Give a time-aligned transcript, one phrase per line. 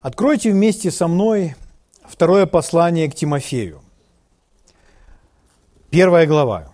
[0.00, 1.56] Откройте вместе со мной
[2.04, 3.82] второе послание к Тимофею.
[5.90, 6.72] Первая глава.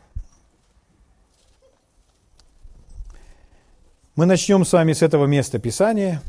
[4.14, 6.20] Мы начнем с вами с этого места Писания.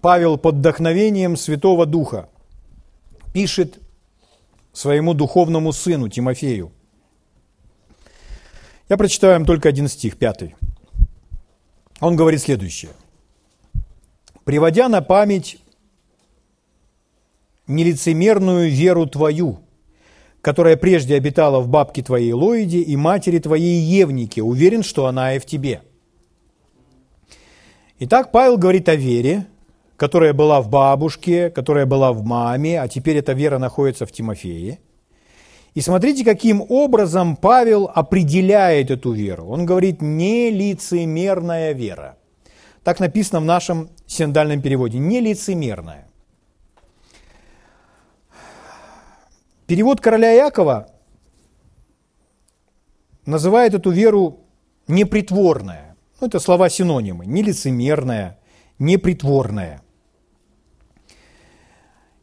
[0.00, 2.28] Павел под вдохновением Святого Духа
[3.32, 3.78] пишет
[4.72, 6.72] своему духовному сыну Тимофею.
[8.88, 10.56] Я прочитаю вам только один стих, пятый.
[12.00, 12.90] Он говорит следующее–
[14.48, 15.58] приводя на память
[17.66, 19.58] нелицемерную веру твою,
[20.40, 25.38] которая прежде обитала в бабке твоей Лоиде и матери твоей Евнике, уверен, что она и
[25.38, 25.82] в тебе.
[27.98, 29.44] Итак, Павел говорит о вере,
[29.98, 34.78] которая была в бабушке, которая была в маме, а теперь эта вера находится в Тимофее.
[35.74, 39.48] И смотрите, каким образом Павел определяет эту веру.
[39.48, 42.17] Он говорит «нелицемерная вера».
[42.88, 44.98] Так написано в нашем синдальном переводе.
[44.98, 46.08] Нелицемерное.
[49.66, 50.88] Перевод короля Якова
[53.26, 54.40] называет эту веру
[54.86, 55.98] непритворная.
[56.18, 57.26] Ну, это слова синонимы.
[57.26, 58.38] Нелицемерная,
[58.78, 59.82] непритворная.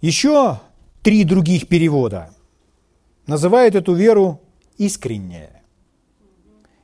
[0.02, 0.60] Еще
[1.04, 2.34] три других перевода
[3.28, 4.42] называют эту веру
[4.80, 5.62] искренняя.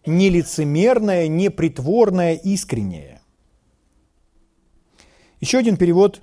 [0.06, 3.11] Нелицемерная, непритворная, искренняя.
[5.42, 6.22] Еще один перевод,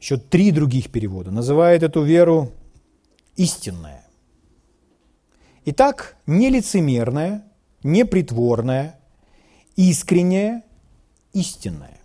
[0.00, 2.52] еще три других перевода, называет эту веру
[3.36, 4.06] истинная.
[5.64, 7.44] Итак, нелицемерная,
[7.82, 9.00] непритворная,
[9.74, 10.62] искренняя,
[11.32, 11.98] истинная.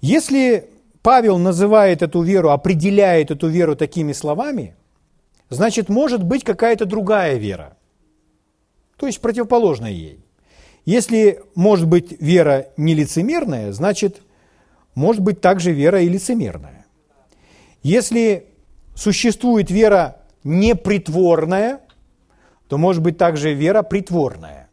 [0.00, 0.70] Если
[1.02, 4.76] Павел называет эту веру, определяет эту веру такими словами,
[5.48, 7.76] значит, может быть какая-то другая вера,
[8.96, 10.23] то есть противоположная ей.
[10.84, 14.20] Если может быть вера нелицемерная, значит,
[14.94, 16.86] может быть также вера и лицемерная.
[17.82, 18.46] Если
[18.94, 21.80] существует вера непритворная,
[22.68, 24.68] то может быть также вера притворная.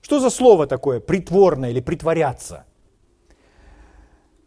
[0.00, 2.64] Что за слово такое притворное или притворяться?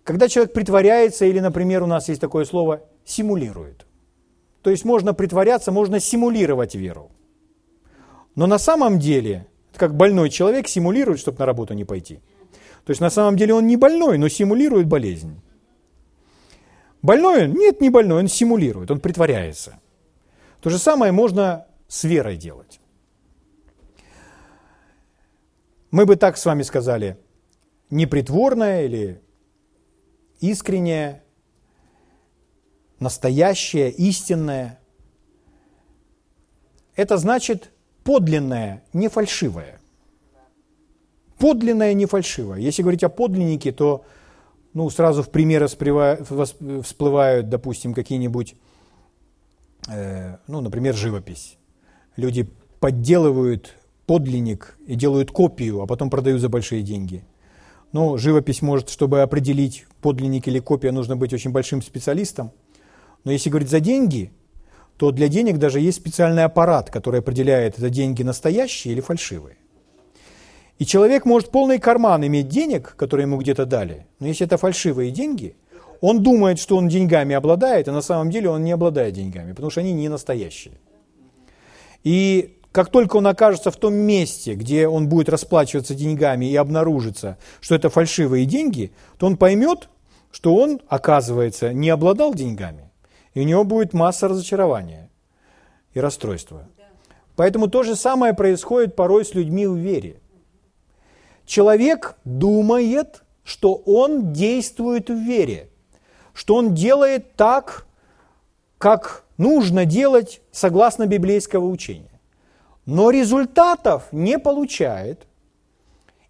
[0.04, 3.86] Когда человек притворяется, или, например, у нас есть такое слово симулирует.
[4.62, 7.12] То есть можно притворяться, можно симулировать веру.
[8.36, 12.20] Но на самом деле как больной человек симулирует, чтобы на работу не пойти.
[12.86, 15.42] То есть на самом деле он не больной, но симулирует болезнь.
[17.02, 17.54] Больной он?
[17.54, 19.80] Нет, не больной, он симулирует, он притворяется.
[20.62, 22.80] То же самое можно с верой делать.
[25.92, 27.18] Мы бы так с вами сказали,
[27.90, 29.22] непритворное или
[30.40, 31.24] искреннее,
[33.00, 34.80] настоящее, истинное.
[36.96, 37.73] Это значит
[38.04, 39.80] подлинное, не фальшивое.
[41.38, 42.60] Подлинное, не фальшивое.
[42.60, 44.06] Если говорить о подлиннике, то
[44.74, 48.56] ну, сразу в примеры всплывают, допустим, какие-нибудь,
[49.90, 51.58] э, ну, например, живопись.
[52.16, 52.50] Люди
[52.80, 53.76] подделывают
[54.06, 57.24] подлинник и делают копию, а потом продают за большие деньги.
[57.92, 62.52] Но живопись может, чтобы определить подлинник или копия, нужно быть очень большим специалистом.
[63.24, 64.32] Но если говорить за деньги–
[64.98, 69.58] то для денег даже есть специальный аппарат, который определяет, это деньги настоящие или фальшивые.
[70.80, 75.12] И человек может полный карман иметь денег, которые ему где-то дали, но если это фальшивые
[75.12, 75.56] деньги,
[76.02, 79.70] он думает, что он деньгами обладает, а на самом деле он не обладает деньгами, потому
[79.70, 80.74] что они не настоящие.
[82.04, 87.38] И как только он окажется в том месте, где он будет расплачиваться деньгами и обнаружится,
[87.62, 89.90] что это фальшивые деньги, то он поймет,
[90.32, 92.90] что он, оказывается, не обладал деньгами.
[93.34, 95.10] И у него будет масса разочарования
[95.94, 96.68] и расстройства.
[97.36, 100.20] Поэтому то же самое происходит порой с людьми в вере.
[101.46, 105.70] Человек думает, что он действует в вере,
[106.34, 107.86] что он делает так,
[108.78, 112.20] как нужно делать согласно библейского учения.
[112.86, 115.26] Но результатов не получает.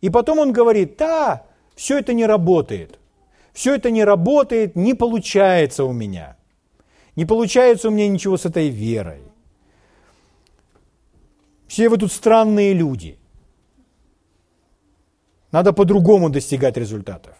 [0.02, 1.44] И потом он говорит, да,
[1.76, 3.00] все это не работает.
[3.52, 6.38] Все это не работает, не получается у меня–
[7.16, 9.22] не получается у меня ничего с этой верой.
[11.68, 13.18] Все вы тут странные люди.
[15.52, 17.36] Надо по-другому достигать результатов.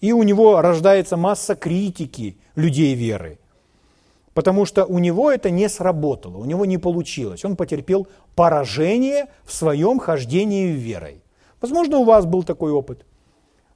[0.00, 3.38] И у него рождается масса критики людей веры.
[4.34, 7.44] Потому что у него это не сработало, у него не получилось.
[7.44, 11.22] Он потерпел поражение в своем хождении верой.
[11.62, 13.06] Возможно, у вас был такой опыт.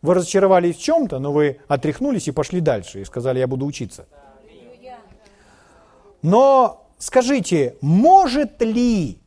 [0.03, 4.07] Вы разочаровались в чем-то, но вы отряхнулись и пошли дальше, и сказали, я буду учиться.
[6.23, 9.19] Но скажите, может ли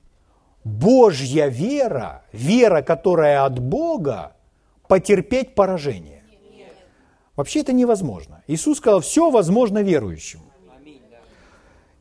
[0.64, 4.34] Божья вера, вера, которая от Бога,
[4.88, 6.24] потерпеть поражение?
[7.36, 8.44] Вообще это невозможно.
[8.48, 10.44] Иисус сказал, все возможно верующему.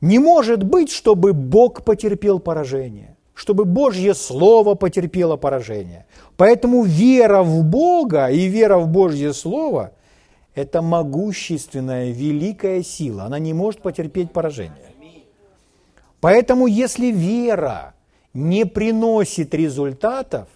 [0.02, 6.06] Не может быть, чтобы Бог потерпел поражение, чтобы Божье Слово потерпело поражение.
[6.36, 9.92] Поэтому вера в Бога и вера в Божье Слово–
[10.54, 13.24] это могущественная, великая сила.
[13.24, 14.92] Она не может потерпеть поражение.
[16.20, 17.94] Поэтому если вера
[18.32, 20.48] не приносит результатов,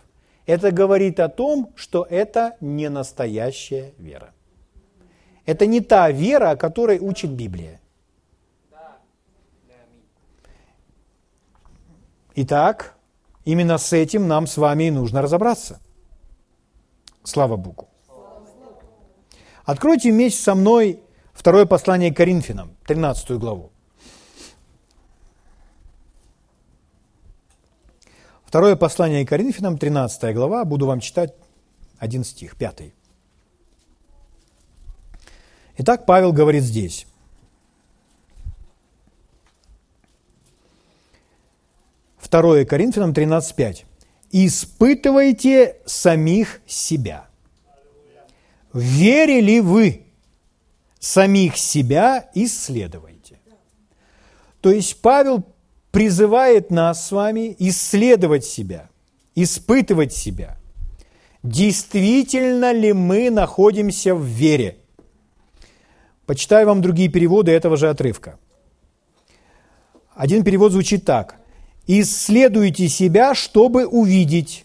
[0.46, 4.32] это говорит о том, что это не настоящая вера.
[5.44, 7.80] Это не та вера, о которой учит Библия.
[12.34, 12.94] Итак,
[13.44, 15.80] именно с этим нам с вами и нужно разобраться.
[17.24, 17.88] Слава Богу.
[19.66, 21.00] Откройте вместе со мной
[21.34, 23.72] второе послание к Коринфянам, 13 главу.
[28.44, 31.34] Второе послание к Коринфянам, 13 глава, буду вам читать
[31.98, 32.94] один стих, пятый.
[35.78, 37.08] Итак, Павел говорит здесь.
[42.18, 43.84] Второе Коринфянам 13.5.
[44.30, 47.28] «Испытывайте самих себя.
[48.76, 50.06] Верили вы?
[50.98, 53.38] Самих себя исследуйте».
[54.60, 55.44] То есть Павел
[55.90, 58.90] призывает нас с вами исследовать себя,
[59.34, 60.58] испытывать себя.
[61.42, 64.78] Действительно ли мы находимся в вере?
[66.26, 68.38] Почитаю вам другие переводы этого же отрывка.
[70.14, 71.36] Один перевод звучит так.
[71.86, 74.64] «Исследуйте себя, чтобы увидеть,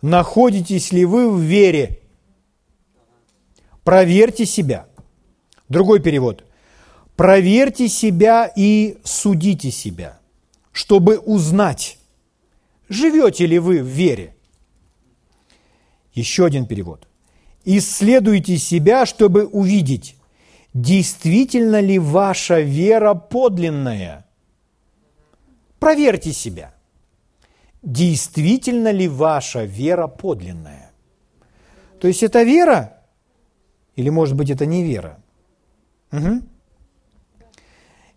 [0.00, 1.98] находитесь ли вы в вере.
[3.86, 4.86] Проверьте себя».
[5.70, 6.44] Другой перевод.
[7.16, 10.20] «Проверьте себя и судите себя»
[10.76, 11.96] чтобы узнать,
[12.90, 14.36] живете ли вы в вере.
[16.12, 17.08] Еще один перевод.
[17.64, 20.16] Исследуйте себя, чтобы увидеть,
[20.74, 24.26] действительно ли ваша вера подлинная.
[25.78, 26.74] Проверьте себя.
[27.82, 30.90] Действительно ли ваша вера подлинная?
[32.00, 32.95] То есть это вера?
[33.96, 35.18] Или может быть это не вера?
[36.12, 36.42] Угу.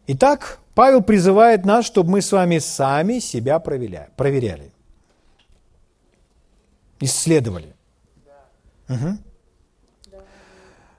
[0.08, 4.72] Итак, Павел призывает нас, чтобы мы с вами сами себя проверяли,
[7.00, 7.76] исследовали.
[8.90, 9.18] Угу.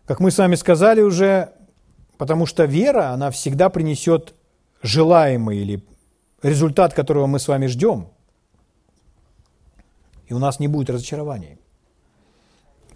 [0.06, 1.53] Как мы с вами сказали уже,
[2.19, 4.35] потому что вера, она всегда принесет
[4.82, 5.85] желаемый или
[6.43, 8.09] результат, которого мы с вами ждем.
[10.27, 11.59] И у нас не будет разочарований.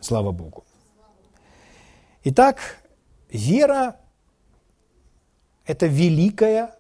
[0.01, 0.64] Слава Богу.
[2.27, 2.83] Итак,
[3.29, 3.97] вера
[5.67, 6.75] это великая,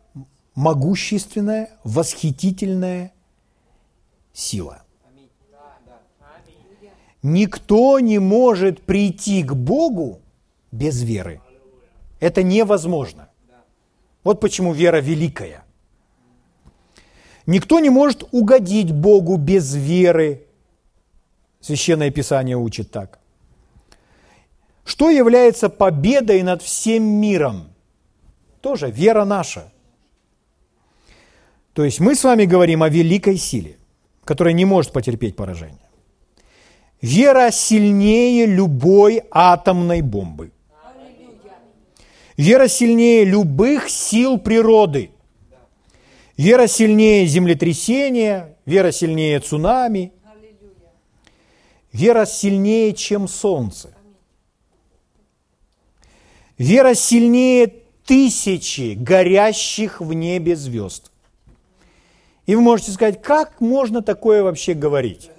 [0.54, 3.12] могущественная, восхитительная
[4.32, 4.82] сила.
[7.22, 10.20] Никто не может прийти к Богу
[10.72, 11.42] без веры.
[12.20, 13.28] Это невозможно.
[14.22, 15.64] Вот почему вера великая.
[17.44, 20.46] Никто не может угодить Богу без веры.
[21.60, 23.20] Священное Писание учит так.
[24.84, 27.74] Что является победой над всем миром?
[28.64, 29.70] тоже вера наша.
[31.74, 33.76] То есть мы с вами говорим о великой силе,
[34.24, 35.90] которая не может потерпеть поражение.
[37.02, 40.50] Вера сильнее любой атомной бомбы.
[42.38, 45.10] Вера сильнее любых сил природы.
[46.38, 50.12] Вера сильнее землетрясения, вера сильнее цунами.
[51.92, 53.93] Вера сильнее, чем солнце.
[56.58, 57.72] Вера сильнее
[58.06, 61.10] тысячи горящих в небе звезд.
[62.46, 65.30] И вы можете сказать, как можно такое вообще говорить?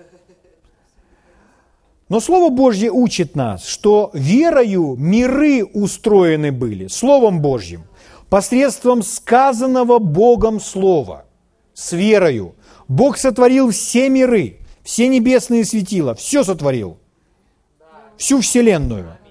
[2.10, 7.84] Но Слово Божье учит нас, что верою миры устроены были, Словом Божьим,
[8.30, 11.26] посредством сказанного Богом Слова,
[11.74, 12.56] с верою.
[12.88, 16.98] Бог сотворил все миры, все небесные светила, все сотворил,
[18.18, 19.18] всю Вселенную–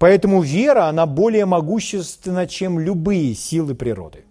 [0.00, 4.24] Поэтому вера, она более могущественна, чем любые силы природы.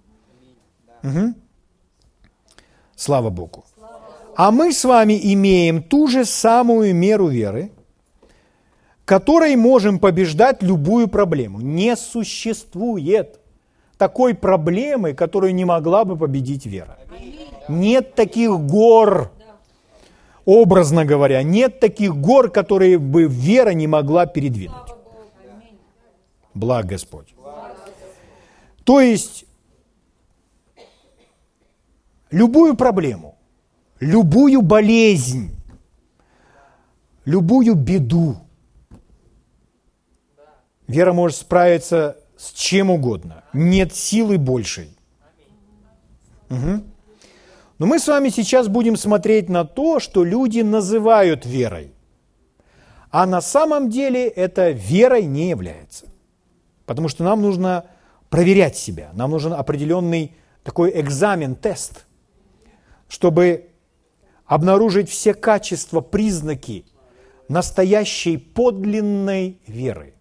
[1.04, 1.36] Угу.
[2.96, 3.64] Слава Богу.
[4.36, 7.70] А мы с вами имеем ту же самую меру веры,
[9.06, 11.62] которой можем побеждать любую проблему.
[11.62, 13.40] Не существует
[14.00, 16.98] такой проблемы, которую не могла бы победить вера.
[17.68, 19.32] Нет таких гор,
[20.46, 24.88] образно говоря, нет таких гор, которые бы вера не могла передвинуть
[26.53, 27.34] благ Господь.
[28.84, 29.46] То есть,
[32.32, 33.38] любую проблему,
[34.00, 35.56] любую болезнь,
[37.25, 38.38] любую беду
[40.89, 43.44] Вера может справиться с чем угодно.
[43.53, 44.89] Нет силы большей.
[46.50, 46.84] Угу.
[47.77, 51.94] Но мы с вами сейчас будем смотреть на то, что люди называют верой.
[53.12, 56.08] А на самом деле это верой не является.
[56.89, 57.86] Потому что нам нужно
[58.31, 59.12] проверять себя.
[59.13, 62.08] Нам нужен определенный такой экзамен, тест,
[63.08, 63.69] чтобы
[64.48, 66.88] обнаружить все качества, признаки
[67.48, 70.15] настоящей подлинной веры.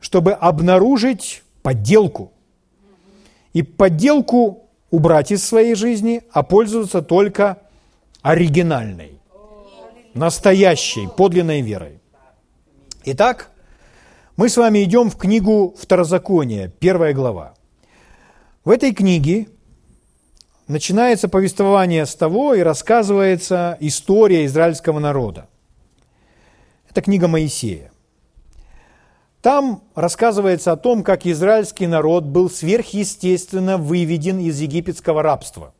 [0.00, 2.32] Чтобы обнаружить подделку.
[3.52, 7.62] И подделку убрать из своей жизни, а пользоваться только
[8.22, 9.20] оригинальной,
[10.14, 12.00] настоящей, подлинной верой.
[13.04, 13.51] Итак,
[14.36, 17.54] мы с вами идем в книгу Второзакония, первая глава.
[18.64, 19.48] В этой книге
[20.68, 25.48] начинается повествование с того и рассказывается история израильского народа.
[26.88, 27.92] Это книга Моисея.
[29.42, 35.74] Там рассказывается о том, как израильский народ был сверхъестественно выведен из египетского рабства.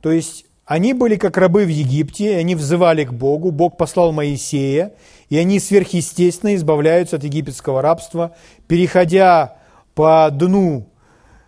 [0.00, 4.94] То есть они были как рабы в Египте, они взывали к Богу, Бог послал Моисея,
[5.30, 9.56] и они сверхъестественно избавляются от египетского рабства, переходя
[9.94, 10.88] по дну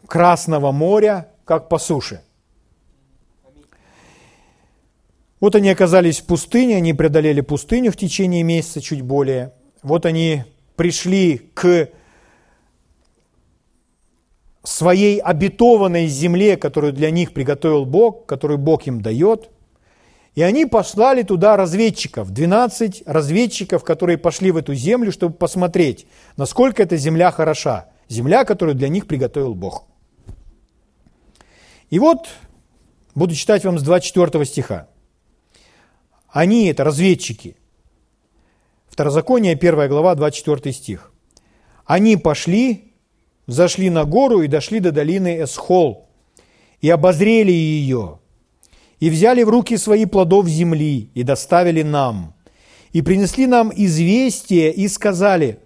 [0.06, 2.22] Красного моря, как по суше.
[5.40, 9.52] Вот они оказались в пустыне, они преодолели пустыню в течение месяца, чуть более.
[9.82, 10.44] Вот они
[10.76, 11.88] пришли к
[14.62, 19.50] своей обетованной земле, которую для них приготовил Бог, которую Бог им дает.
[20.34, 26.82] И они послали туда разведчиков, 12 разведчиков, которые пошли в эту землю, чтобы посмотреть, насколько
[26.82, 27.90] эта земля хороша.
[28.08, 29.86] Земля, которую для них приготовил Бог.
[31.90, 32.28] И вот,
[33.14, 34.88] буду читать вам с 24 стиха.
[36.28, 37.56] Они, это разведчики,
[38.92, 41.12] Второзаконие, 1 глава, 24 стих.
[41.86, 42.92] Они пошли,
[43.46, 46.10] зашли на гору и дошли до долины Эсхол,
[46.82, 48.18] и обозрели ее,
[49.02, 52.34] и взяли в руки свои плодов земли, и доставили нам,
[52.92, 55.58] и принесли нам известие, и сказали,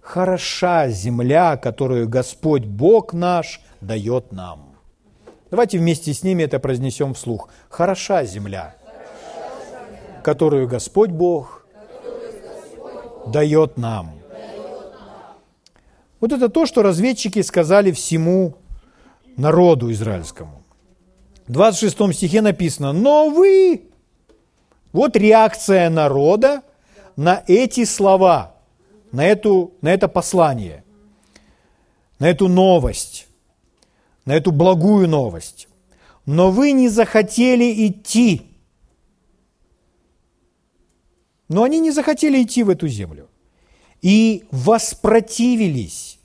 [0.00, 4.76] «Хороша земля, которую Господь Бог наш дает нам».
[5.50, 7.48] Давайте вместе с ними это произнесем вслух.
[7.68, 8.76] Хороша земля,
[10.22, 11.66] которую Господь Бог
[13.26, 14.12] дает нам.
[16.20, 18.54] Вот это то, что разведчики сказали всему
[19.36, 20.63] народу израильскому.
[21.46, 23.88] В 26 стихе написано, но вы,
[24.92, 26.62] вот реакция народа
[27.16, 28.54] на эти слова,
[29.12, 30.84] на, эту, на это послание,
[32.18, 33.28] на эту новость
[34.24, 35.68] на эту благую новость.
[36.26, 38.42] Но вы не захотели идти.
[41.48, 43.28] Но они не захотели идти в эту землю.
[44.00, 46.18] И воспротивились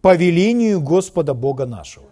[0.00, 2.06] повелению Господа Бога нашего.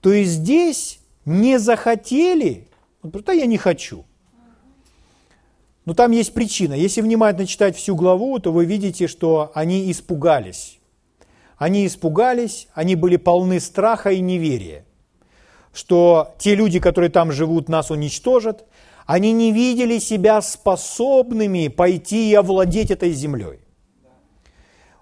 [0.00, 0.97] То есть здесь
[1.28, 2.68] не захотели,
[3.02, 4.04] да я не хочу.
[5.84, 6.74] Но там есть причина.
[6.74, 10.78] Если внимательно читать всю главу, то вы видите, что они испугались.
[11.56, 14.84] Они испугались, они были полны страха и неверия,
[15.72, 18.66] что те люди, которые там живут, нас уничтожат.
[19.06, 23.60] Они не видели себя способными пойти и овладеть этой землей.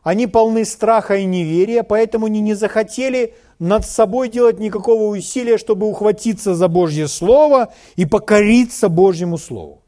[0.03, 5.89] Они полны страха и неверия, поэтому они не захотели над собой делать никакого усилия, чтобы
[5.89, 9.83] ухватиться за Божье Слово и покориться Божьему Слову.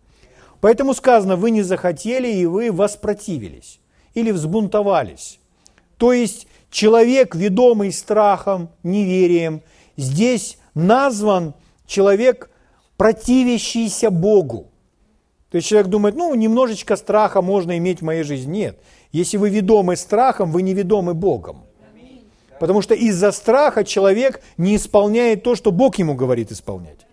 [0.60, 3.80] Поэтому сказано, вы не захотели и вы воспротивились
[4.14, 5.38] или взбунтовались.
[5.98, 9.62] То есть человек, ведомый страхом, неверием,
[9.96, 11.54] здесь назван
[11.86, 12.50] человек,
[12.96, 14.68] противящийся Богу.
[15.50, 18.58] То есть человек думает, ну, немножечко страха можно иметь в моей жизни.
[18.58, 18.80] Нет.
[19.12, 21.67] Если вы ведомы страхом, вы не ведомы Богом.
[22.60, 27.06] Потому что из-за страха человек не исполняет то, что Бог ему говорит исполнять.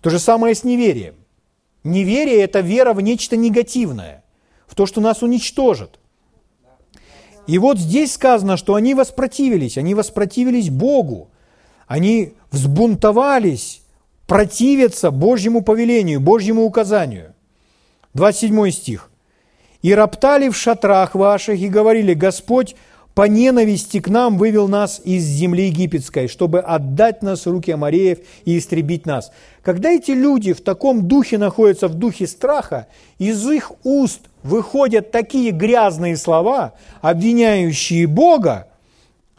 [0.00, 1.14] То же самое с неверием.
[1.82, 4.24] Неверие– это вера в нечто негативное,
[4.66, 5.98] в то, что нас уничтожит–
[7.46, 11.30] и вот здесь сказано, что они воспротивились, они воспротивились Богу,
[11.86, 13.82] они взбунтовались,
[14.26, 17.34] противятся Божьему повелению, Божьему указанию.
[18.14, 19.10] 27 стих.
[19.82, 22.74] «И роптали в шатрах ваших и говорили, Господь
[23.16, 28.56] по ненависти к нам вывел нас из земли египетской, чтобы отдать нас руки Амареев и
[28.56, 29.32] истребить нас».
[29.62, 32.86] Когда эти люди в таком духе находятся, в духе страха,
[33.18, 38.68] из их уст– выходят такие грязные слова, обвиняющие Бога,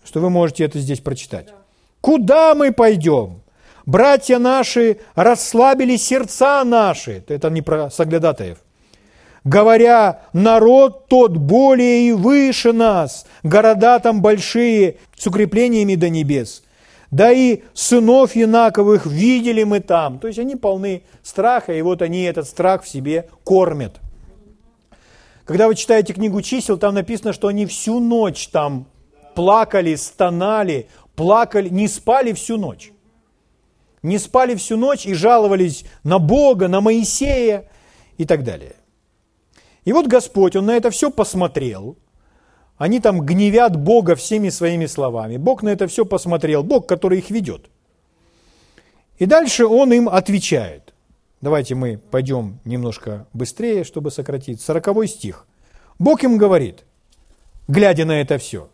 [0.04, 1.48] что вы можете это здесь прочитать.
[2.02, 3.42] Куда мы пойдем?
[3.86, 7.24] Братья наши расслабили сердца наши.
[7.28, 8.58] Это не про соглядатаев.
[9.48, 16.64] Говоря, народ тот более и выше нас, города там большие, с укреплениями до небес.
[17.10, 20.20] Да и сынов Янаковых видели мы там.
[20.20, 23.96] То есть они полны страха, и вот они этот страх в себе кормят.
[25.46, 28.86] Когда вы читаете книгу чисел, там написано, что они всю ночь там
[29.34, 32.92] плакали, стонали, плакали, не спали всю ночь.
[34.04, 37.70] Не спали всю ночь и жаловались на Бога, на Моисея
[38.18, 38.76] и так далее.
[39.88, 41.96] И вот Господь, Он на это все посмотрел.
[42.78, 45.38] Они там гневят Бога всеми своими словами.
[45.38, 46.62] Бог на это все посмотрел.
[46.62, 47.70] Бог, который их ведет.
[49.18, 50.94] И дальше Он им отвечает.
[51.40, 54.60] Давайте мы пойдем немножко быстрее, чтобы сократить.
[54.60, 55.48] Сороковой стих.
[56.00, 56.84] Бог им говорит,
[57.70, 58.70] глядя на это все.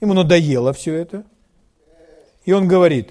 [0.00, 1.24] Ему надоело все это.
[2.44, 3.10] И он говорит,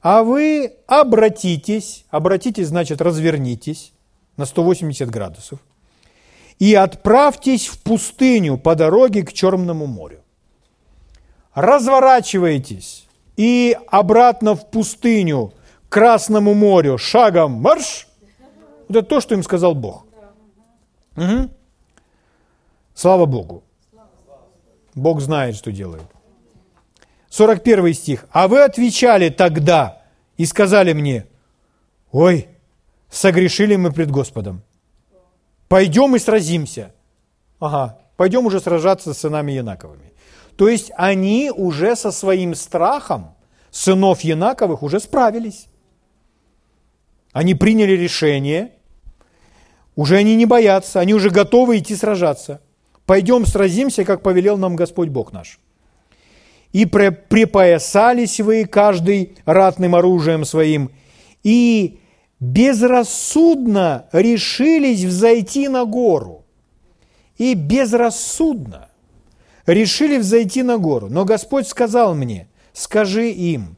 [0.00, 3.92] а вы обратитесь, обратитесь, значит, развернитесь
[4.38, 5.58] на 180 градусов–
[6.58, 10.20] и отправьтесь в пустыню по дороге к Черному морю.
[11.54, 13.06] Разворачивайтесь
[13.36, 15.52] и обратно в пустыню,
[15.88, 18.08] к Красному морю, шагом марш.
[18.88, 20.06] Это то, что им сказал Бог.
[21.16, 21.50] Угу.
[22.94, 23.62] Слава Богу.
[24.94, 26.04] Бог знает, что делает.
[27.30, 28.26] 41 стих.
[28.30, 30.02] «А вы отвечали тогда
[30.36, 31.26] и сказали мне,
[32.12, 32.48] ой,
[33.10, 34.62] согрешили мы пред Господом,
[35.68, 36.92] пойдем и сразимся.
[37.58, 40.12] Ага, пойдем уже сражаться с сынами Янаковыми.
[40.56, 43.34] То есть они уже со своим страхом
[43.70, 45.66] сынов Янаковых уже справились.
[47.32, 48.72] Они приняли решение,
[49.96, 52.60] уже они не боятся, они уже готовы идти сражаться.
[53.06, 55.58] Пойдем сразимся, как повелел нам Господь Бог наш.
[56.72, 60.90] И припоясались вы каждый ратным оружием своим,
[61.42, 62.00] и
[62.44, 66.44] безрассудно решились взойти на гору.
[67.38, 68.88] И безрассудно
[69.66, 71.08] решили взойти на гору.
[71.08, 73.76] Но Господь сказал мне, скажи им,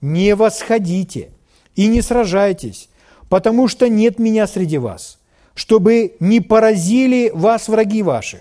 [0.00, 1.30] не восходите
[1.76, 2.88] и не сражайтесь,
[3.28, 5.18] потому что нет меня среди вас,
[5.54, 8.40] чтобы не поразили вас враги ваших.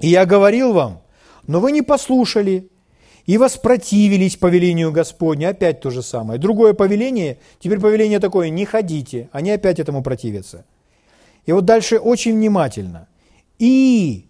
[0.00, 1.00] И я говорил вам,
[1.46, 2.68] но вы не послушали,
[3.26, 5.50] и воспротивились повелению Господня.
[5.50, 6.40] Опять то же самое.
[6.40, 9.28] Другое повеление, теперь повеление такое, не ходите.
[9.32, 10.64] Они опять этому противятся.
[11.46, 13.08] И вот дальше очень внимательно.
[13.58, 14.26] И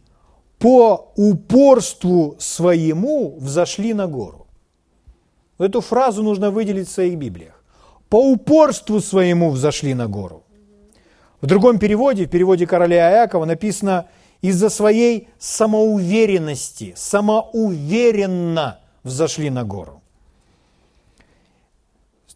[0.59, 4.47] по упорству своему взошли на гору.
[5.59, 7.63] Эту фразу нужно выделить в своих Библиях.
[8.09, 10.45] По упорству своему взошли на гору.
[11.41, 14.07] В другом переводе, в переводе короля Иакова написано
[14.43, 20.03] из-за своей самоуверенности, самоуверенно взошли на гору.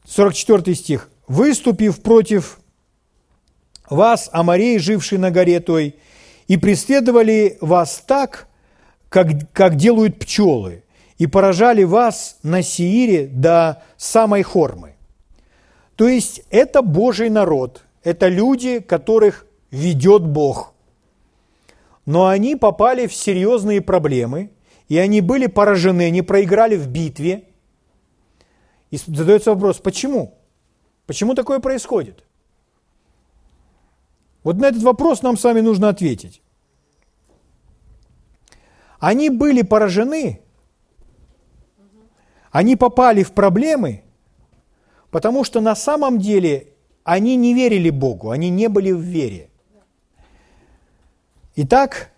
[0.05, 1.11] 44 стих.
[1.29, 2.61] «Выступив против
[3.91, 5.97] вас, Амарей, живший на горе той,
[6.47, 8.47] и преследовали вас так,
[9.09, 10.85] как, как делают пчелы,
[11.19, 14.95] и поражали вас на Сиире до самой Хормы».
[15.97, 20.75] То есть это Божий народ, это люди, которых ведет Бог.
[22.05, 24.51] Но они попали в серьезные проблемы–
[24.88, 27.44] и они были поражены, они проиграли в битве.
[28.90, 30.38] И задается вопрос, почему?
[31.07, 32.25] Почему такое происходит?
[34.44, 36.40] Вот на этот вопрос нам с вами нужно ответить.
[39.01, 40.40] Они были поражены,
[42.51, 44.05] они попали в проблемы,
[45.11, 46.68] потому что на самом деле
[47.05, 49.51] они не верили Богу, они не были в вере.
[51.57, 52.11] Итак,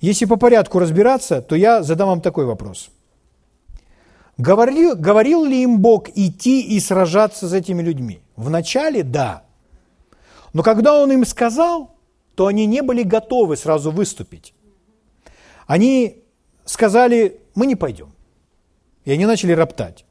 [0.00, 2.90] если по порядку разбираться, то я задам вам такой вопрос.
[4.38, 8.20] Говорил, говорил ли им Бог идти и сражаться с этими людьми?
[8.36, 9.44] Вначале– да.
[10.52, 11.96] Но когда Он им сказал,
[12.34, 14.52] то они не были готовы сразу выступить.
[15.66, 16.22] Они
[16.66, 18.12] сказали, мы не пойдем.
[19.04, 20.04] И они начали роптать.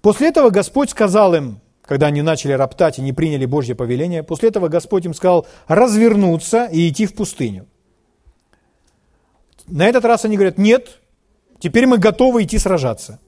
[0.00, 4.48] После этого Господь сказал им, когда они начали роптать и не приняли Божье повеление, после
[4.48, 7.66] этого Господь им сказал развернуться и идти в пустыню.
[9.66, 11.00] На этот раз они говорят, нет,
[11.58, 13.20] теперь мы готовы идти сражаться.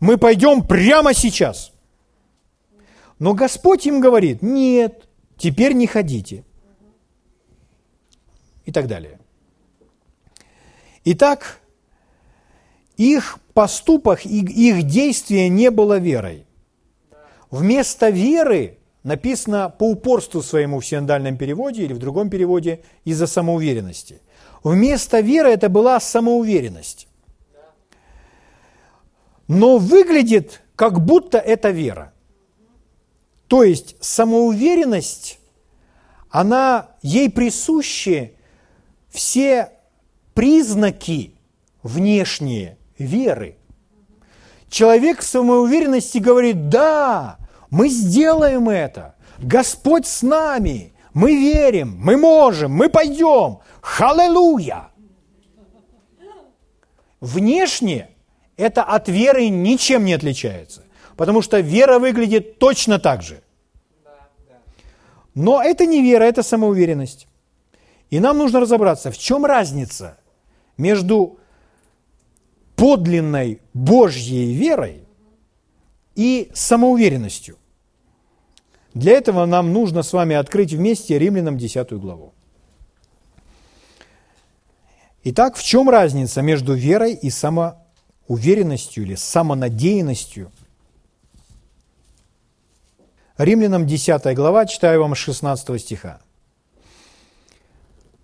[0.00, 1.72] Мы пойдем прямо сейчас.
[3.18, 6.44] Но Господь им говорит, нет, теперь не ходите.
[8.64, 9.18] И так далее.
[11.04, 11.60] Итак,
[12.96, 16.46] их поступок, их действие не было верой.
[17.50, 24.22] Вместо веры написано по упорству своему в синодальном переводе или в другом переводе из-за самоуверенности.
[24.64, 27.06] Вместо веры это была самоуверенность.
[29.46, 32.14] Но выглядит, как будто это вера.
[33.46, 35.38] То есть самоуверенность,
[36.30, 38.36] она, ей присущи
[39.10, 39.70] все
[40.32, 41.34] признаки
[41.82, 43.56] внешние веры.
[44.70, 47.36] Человек в самоуверенности говорит, да,
[47.68, 54.90] мы сделаем это, Господь с нами, мы верим, мы можем, мы пойдем, халлелуя.
[57.20, 58.08] Внешне
[58.56, 60.84] это от веры ничем не отличается,
[61.16, 63.42] потому что вера выглядит точно так же.
[65.34, 67.26] Но это не вера, это самоуверенность.
[68.08, 70.18] И нам нужно разобраться, в чем разница
[70.78, 71.38] между
[72.76, 75.02] подлинной Божьей верой
[76.14, 77.58] и самоуверенностью.
[78.94, 82.32] Для этого нам нужно с вами открыть вместе Римлянам 10 главу.
[85.24, 90.52] Итак, в чем разница между верой и самоуверенностью или самонадеянностью–
[93.36, 96.20] Римлянам 10 глава, читаю вам 16 стиха.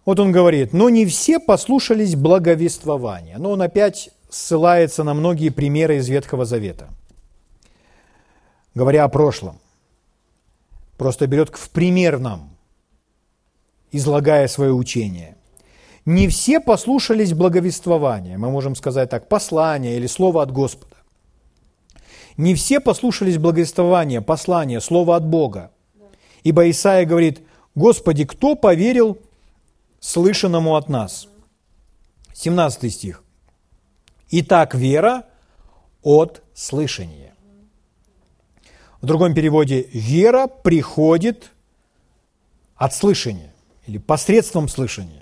[0.04, 3.36] Вот он говорит, но не все послушались благовествования.
[3.38, 6.88] Но он опять ссылается на многие примеры из Ветхого Завета,
[8.74, 9.58] говоря о прошлом.
[10.96, 12.56] Просто берет в пример нам,
[13.90, 15.36] излагая свое учение.
[16.06, 20.96] Не все послушались благовествования, мы можем сказать так, послания или слово от Господа.
[22.36, 25.70] Не все послушались благовествования, послания, слова от Бога.
[26.42, 27.42] Ибо Исаия говорит,
[27.74, 29.18] Господи, кто поверил
[30.00, 31.28] слышанному от нас?
[32.34, 33.22] 17 стих.
[34.30, 35.26] Итак, вера
[36.02, 37.34] от слышания.
[39.02, 41.50] В другом переводе, вера приходит
[42.76, 43.52] от слышания
[43.86, 45.19] или посредством слышания.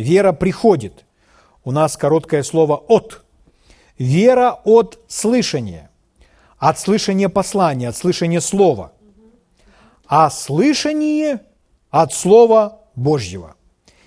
[0.00, 1.04] Вера приходит.
[1.64, 3.22] У нас короткое слово «от».
[3.98, 5.90] Вера от слышания
[6.60, 8.92] от слышания послания, от слышания слова,
[10.06, 11.40] а слышание
[11.88, 13.56] от Слова Божьего.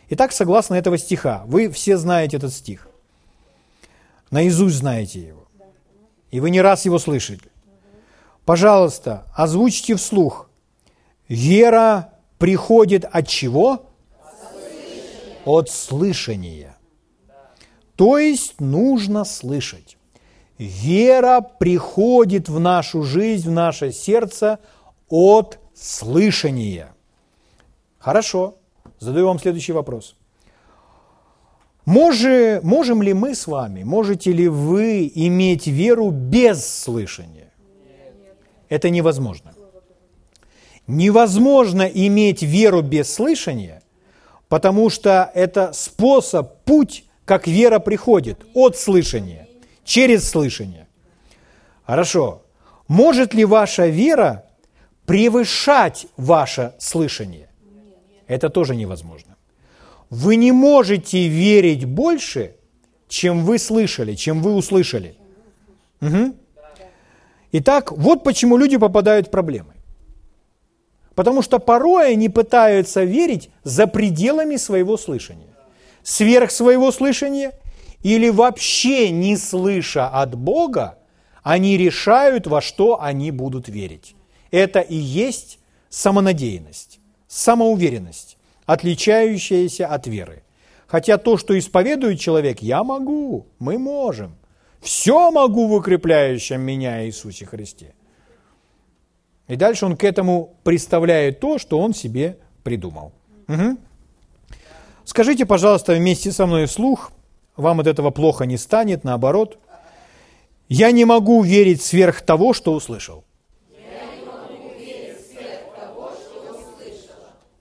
[0.09, 2.87] Итак, согласно этого стиха, вы все знаете этот стих,
[4.29, 5.47] наизусть знаете его,
[6.29, 7.41] и вы не раз его слышали.
[8.45, 10.47] Пожалуйста, озвучьте вслух.
[11.27, 13.89] Вера приходит от чего?
[15.45, 16.77] От слышания.
[17.95, 19.97] То есть нужно слышать.
[20.57, 24.59] Вера приходит в нашу жизнь, в наше сердце
[25.09, 26.93] от слышания.
[27.99, 28.55] Хорошо.
[28.99, 30.15] Задаю вам следующий вопрос.
[31.85, 37.51] Може, можем ли мы с вами, можете ли вы иметь веру без слышания?
[38.69, 39.53] Это невозможно.
[40.87, 43.82] Невозможно иметь веру без слышания,
[44.49, 49.47] потому что это способ, путь, как вера приходит от слышания
[49.83, 50.87] через слышание.
[51.85, 52.43] Хорошо.
[52.87, 54.45] Может ли ваша вера
[55.05, 57.49] превышать ваше слышание?
[58.27, 59.35] Это тоже невозможно.
[60.09, 62.55] Вы не можете верить больше,
[63.07, 65.15] чем вы слышали, чем вы услышали.
[66.01, 66.35] Угу.
[67.53, 69.72] Итак, вот почему люди попадают в проблемы.
[71.15, 75.47] Потому что порой они пытаются верить за пределами своего слышания.
[76.01, 77.53] Сверх своего слышания
[78.01, 80.97] или вообще не слыша от Бога,
[81.43, 84.15] они решают, во что они будут верить.
[84.51, 90.43] Это и есть самонадеянность, самоуверенность, отличающаяся от веры.
[90.87, 94.35] Хотя то, что исповедует человек, я могу, мы можем.
[94.81, 97.93] Все могу в укрепляющем меня Иисусе Христе.
[99.47, 103.11] И дальше он к этому представляет то, что он себе придумал.
[103.47, 103.77] Угу.
[105.05, 107.11] Скажите, пожалуйста, вместе со мной вслух–
[107.55, 109.57] вам от этого плохо не станет, наоборот.
[110.69, 113.23] Я не могу верить сверх того, что услышал.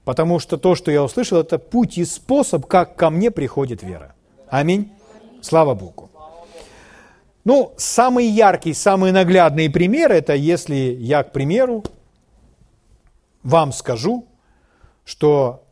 [0.04, 4.14] Потому что то, что я услышал, это путь и способ, как ко мне приходит вера.
[4.48, 4.90] Аминь.
[5.40, 6.10] Слава Богу.
[7.44, 11.84] Ну, самый яркий, самый наглядный пример, это если я, к примеру,
[13.42, 14.26] вам скажу,
[15.04, 15.64] что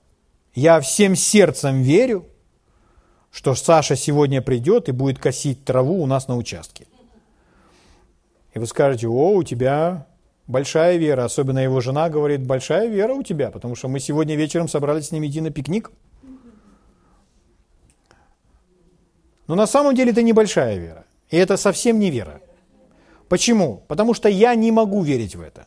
[0.55, 2.27] я всем сердцем верю,
[3.31, 6.87] что Саша сегодня придет и будет косить траву у нас на участке.
[8.53, 10.07] И вы скажете, о, у тебя
[10.49, 14.67] большая вера, особенно его жена говорит, большая вера у тебя, потому что мы сегодня вечером
[14.67, 15.93] собрались с ним идти на пикник.
[19.47, 22.41] Но на самом деле это небольшая вера, и это совсем не вера.
[23.29, 23.83] Почему?
[23.87, 25.67] Потому что я не могу верить в это.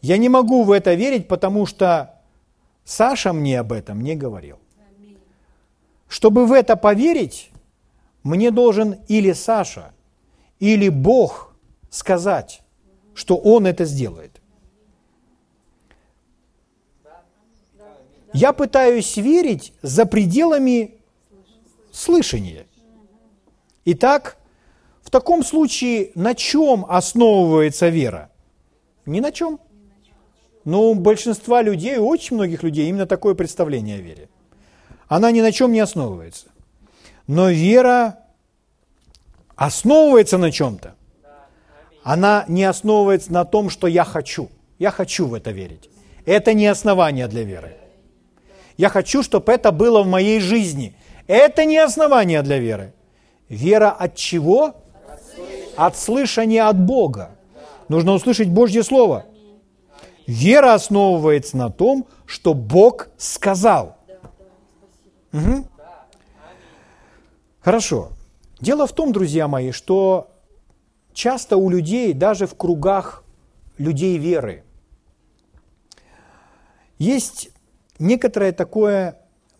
[0.00, 2.20] Я не могу в это верить, потому что
[2.84, 4.58] Саша мне об этом не говорил.
[6.08, 7.50] Чтобы в это поверить,
[8.22, 9.92] мне должен или Саша,
[10.60, 11.54] или Бог
[11.90, 12.62] сказать,
[13.14, 14.40] что Он это сделает.
[18.32, 20.94] Я пытаюсь верить за пределами
[21.90, 22.66] слышания.
[23.84, 24.38] Итак,
[25.02, 28.30] в таком случае на чем основывается вера?
[29.04, 29.58] Ни на чем.
[30.64, 34.28] Но у большинства людей, у очень многих людей именно такое представление о вере.
[35.08, 36.46] Она ни на чем не основывается.
[37.26, 38.20] Но вера
[39.56, 40.94] основывается на чем-то.
[42.04, 44.50] Она не основывается на том, что я хочу.
[44.78, 45.90] Я хочу в это верить.
[46.26, 47.76] Это не основание для веры.
[48.76, 50.94] Я хочу, чтобы это было в моей жизни.
[51.26, 52.92] Это не основание для веры.
[53.48, 54.81] Вера от чего?
[55.76, 57.30] От слышания от Бога.
[57.88, 59.26] Нужно услышать Божье Слово.
[60.26, 63.96] Вера основывается на том, что Бог сказал.
[65.32, 65.66] Угу.
[67.60, 68.10] Хорошо.
[68.60, 70.30] Дело в том, друзья мои, что
[71.12, 73.24] часто у людей, даже в кругах
[73.78, 74.64] людей веры,
[76.98, 77.50] есть
[77.98, 79.18] некоторое такое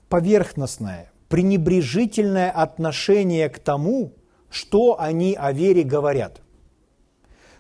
[0.08, 4.12] поверхностное, пренебрежительное отношение к тому,
[4.52, 6.42] что они о вере говорят.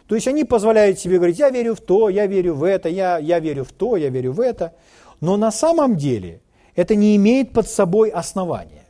[0.06, 3.18] То есть они позволяют себе говорить, я верю в то, я верю в это, я,
[3.18, 4.74] я верю в то, я верю в это.
[5.20, 6.42] Но на самом деле
[6.76, 8.84] это не имеет под собой основания.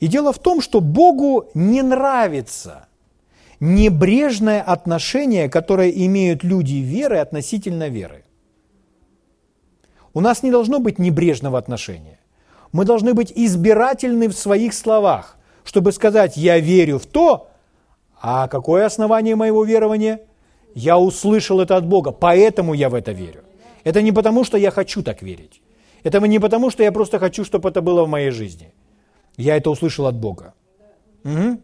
[0.00, 2.88] И дело в том, что Богу не нравится
[3.60, 8.24] небрежное отношение, которое имеют люди веры относительно веры.
[10.12, 12.18] У нас не должно быть небрежного отношения.
[12.72, 17.48] Мы должны быть избирательны в своих словах, чтобы сказать, я верю в то,
[18.20, 20.20] а какое основание моего верования?
[20.74, 23.42] Я услышал это от Бога, поэтому я в это верю.
[23.84, 25.60] Это не потому, что я хочу так верить.
[26.04, 28.72] Это не потому, что я просто хочу, чтобы это было в моей жизни.
[29.36, 30.54] Я это услышал от Бога.
[31.24, 31.58] Угу.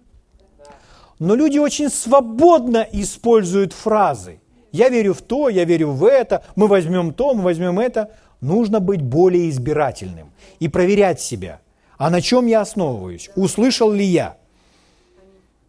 [1.18, 4.40] Но люди очень свободно используют фразы.
[4.72, 8.80] Я верю в то, я верю в это, мы возьмем то, мы возьмем это нужно
[8.80, 11.60] быть более избирательным и проверять себя.
[11.98, 13.28] А на чем я основываюсь?
[13.34, 14.36] Услышал ли я?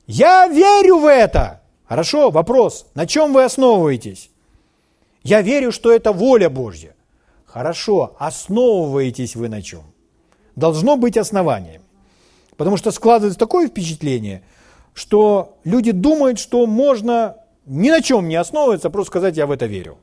[0.05, 1.61] Я верю в это.
[1.87, 2.85] Хорошо, вопрос.
[2.93, 4.29] На чем вы основываетесь?
[5.23, 6.95] Я верю, что это воля Божья.
[7.45, 9.81] Хорошо, основываетесь вы на чем?
[10.55, 11.81] Должно быть основание.
[12.57, 14.43] Потому что складывается такое впечатление,
[14.93, 19.65] что люди думают, что можно ни на чем не основываться, просто сказать, я в это
[19.65, 19.97] верю.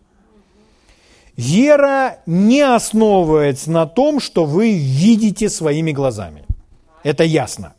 [1.36, 6.44] Вера не основывается на том, что вы видите своими глазами.
[7.02, 7.74] Это ясно.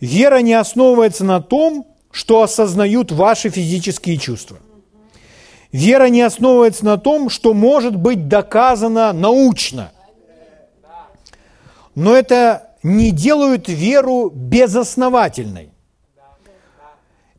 [0.00, 4.58] Вера не основывается на том, что осознают ваши физические чувства.
[5.72, 9.90] Вера не основывается на том, что может быть доказано научно.
[11.94, 15.70] Но это не делают веру безосновательной.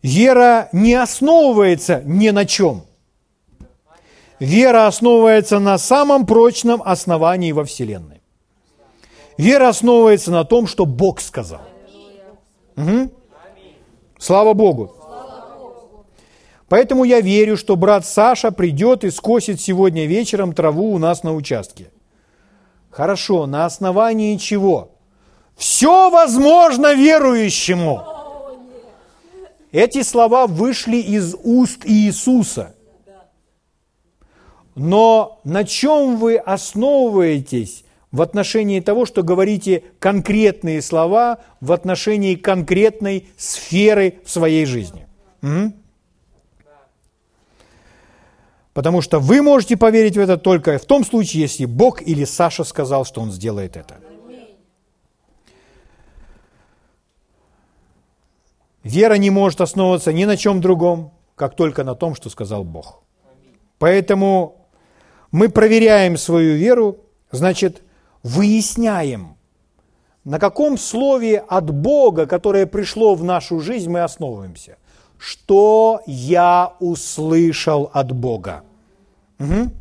[0.02, 2.84] Вера не основывается ни на чем–
[4.44, 8.22] Вера основывается на самом прочном основании во Вселенной.
[9.38, 11.62] Вера основывается на том, что Бог сказал.
[12.76, 13.10] Угу.
[14.20, 14.94] Слава Богу.
[16.68, 21.34] Поэтому я верю, что брат Саша придет и скосит сегодня вечером траву у нас на
[21.34, 21.90] участке.
[22.90, 24.92] Хорошо, на основании чего?
[25.56, 28.04] Все возможно верующему.
[29.72, 32.76] Эти слова вышли из уст Иисуса–
[34.76, 43.28] но на чем вы основываетесь в отношении того, что говорите конкретные слова в отношении конкретной
[43.38, 45.08] сферы в своей жизни?
[45.42, 45.74] Угу.
[48.74, 52.64] Потому что вы можете поверить в это только в том случае, если Бог или Саша
[52.64, 54.00] сказал, что он сделает это.
[58.84, 63.02] Вера не может основываться ни на чем другом, как только на том, что сказал Бог.
[63.80, 64.63] Поэтому
[65.34, 67.00] мы проверяем свою веру,
[67.32, 67.82] значит,
[68.22, 69.36] выясняем,
[70.24, 74.78] на каком слове от Бога, которое пришло в нашу жизнь, мы основываемся.
[75.18, 78.62] Что я услышал от Бога?
[79.40, 79.72] Угу.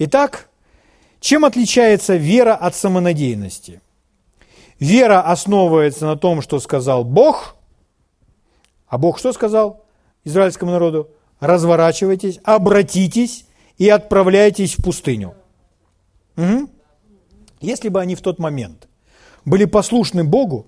[0.00, 0.48] Итак,
[1.20, 3.80] чем отличается вера от самонадеянности?
[4.80, 7.54] Вера основывается на том, что сказал Бог,
[8.88, 9.84] а Бог что сказал
[10.24, 11.08] израильскому народу?
[11.38, 13.45] Разворачивайтесь, обратитесь
[13.78, 15.34] и отправляйтесь в пустыню.
[16.36, 16.68] Угу.
[17.60, 18.88] Если бы они в тот момент
[19.44, 20.66] были послушны Богу,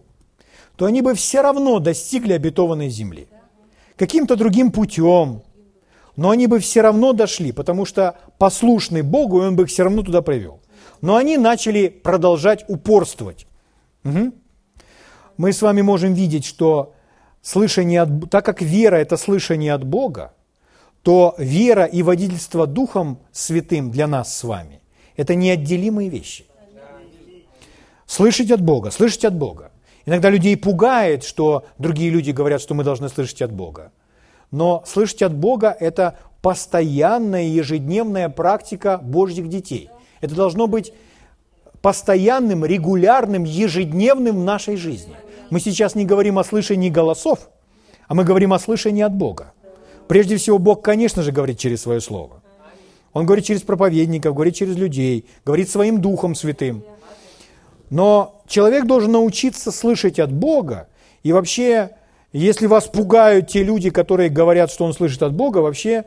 [0.76, 3.28] то они бы все равно достигли обетованной земли.
[3.96, 5.42] Каким-то другим путем,
[6.16, 9.82] но они бы все равно дошли, потому что послушный Богу, и Он бы их все
[9.84, 10.60] равно туда привел.
[11.00, 13.46] Но они начали продолжать упорствовать.
[14.04, 14.32] Угу.
[15.36, 16.94] Мы с вами можем видеть, что
[17.42, 20.32] слышание от, так как вера– это слышание от Бога,
[21.02, 24.80] то вера и водительство Духом Святым для нас с вами–
[25.16, 26.46] Это неотделимые вещи.
[28.06, 29.70] Слышать от Бога, слышать от Бога.
[30.06, 33.92] Иногда людей пугает, что другие люди говорят, что мы должны слышать от Бога.
[34.50, 39.90] Но слышать от Бога– это постоянная ежедневная практика Божьих детей.
[40.20, 40.92] Это должно быть
[41.82, 45.14] постоянным, регулярным, ежедневным в нашей жизни.
[45.50, 47.50] Мы сейчас не говорим о слышании голосов,
[48.06, 49.52] а мы говорим о слышании от Бога.
[50.08, 52.42] Прежде всего, Бог, конечно же, говорит через свое слово.
[53.12, 56.82] Он говорит через проповедников, говорит через людей, говорит своим Духом Святым.
[57.90, 60.88] Но человек должен научиться слышать от Бога.
[61.22, 61.90] И вообще,
[62.32, 66.04] если вас пугают те люди, которые говорят, что он слышит от Бога, вообще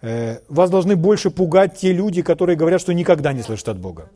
[0.00, 4.10] э, вас должны больше пугать те люди, которые говорят, что никогда не слышат от Бога.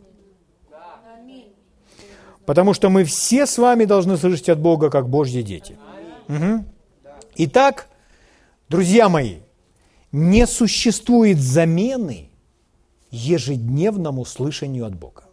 [2.44, 5.78] Потому что мы все с вами должны слышать от Бога, как Божьи дети.
[6.28, 6.64] Угу.
[7.36, 7.86] Итак,
[8.72, 9.40] друзья мои,
[10.12, 12.30] не существует замены
[13.10, 15.24] ежедневному слышанию от Бога.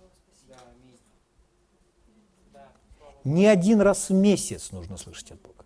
[3.24, 5.64] Не один раз в месяц нужно слышать от Бога.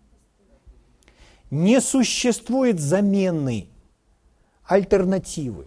[1.50, 3.68] Не существует замены,
[4.66, 5.66] альтернативы,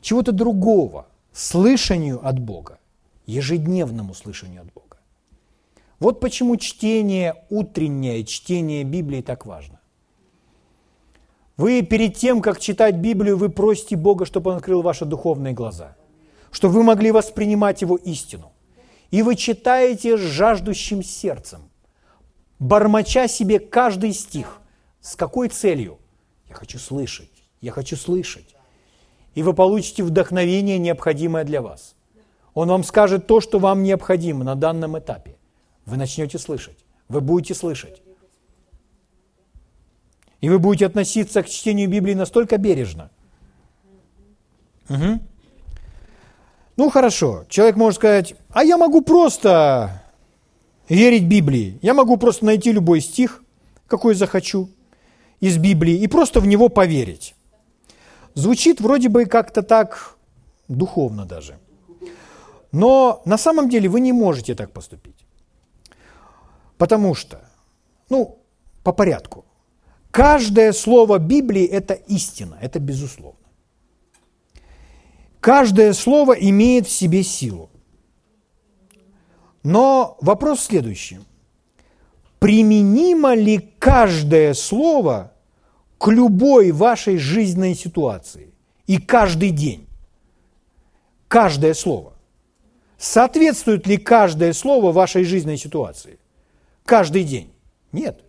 [0.00, 2.78] чего-то другого слышанию от Бога
[3.26, 4.98] ежедневному слышанию от Бога.
[5.98, 9.81] Вот почему чтение, утреннее чтение Библии так важно.
[11.56, 15.96] Вы перед тем, как читать Библию, вы просите Бога, чтобы Он открыл ваши духовные глаза,
[16.50, 18.52] чтобы вы могли воспринимать Его истину.
[19.10, 21.60] И вы читаете с жаждущим сердцем,
[22.58, 24.60] бормоча себе каждый стих.
[25.00, 25.98] С какой целью?
[26.48, 28.56] Я хочу слышать, я хочу слышать.
[29.34, 31.94] И вы получите вдохновение, необходимое для вас–
[32.54, 35.36] он вам скажет то, что вам необходимо на данном этапе.
[35.86, 36.76] Вы начнете слышать.
[37.08, 38.02] Вы будете слышать.
[40.42, 43.10] И вы будете относиться к чтению Библии настолько бережно.
[44.90, 45.20] Угу.
[46.76, 50.02] Ну хорошо, человек может сказать, а я могу просто
[50.88, 51.78] верить Библии.
[51.80, 53.42] Я могу просто найти любой стих,
[53.86, 54.68] какой захочу,
[55.38, 57.34] из Библии, и просто в него поверить.
[58.34, 60.16] Звучит вроде бы как-то так
[60.68, 61.58] духовно даже.
[62.72, 65.24] Но на самом деле вы не можете так поступить.
[66.78, 67.40] Потому что,
[68.08, 68.38] ну,
[68.82, 69.44] по порядку.
[70.12, 73.40] Каждое слово Библии– это истина, это безусловно.
[75.40, 77.70] Каждое слово имеет в себе силу.
[79.62, 81.18] Но вопрос следующий.
[82.38, 85.32] Применимо ли каждое слово
[85.96, 88.52] к любой вашей жизненной ситуации
[88.86, 89.86] и каждый день?
[91.26, 92.12] Каждое слово.
[92.98, 96.18] Соответствует ли каждое слово вашей жизненной ситуации?
[96.84, 97.50] Каждый день?
[97.92, 98.22] Нет.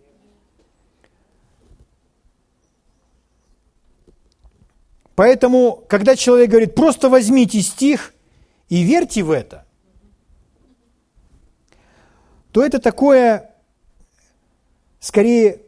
[5.14, 8.14] Поэтому, когда человек говорит, просто возьмите стих
[8.68, 9.64] и верьте в это,
[12.50, 13.50] то это такое,
[15.00, 15.62] скорее,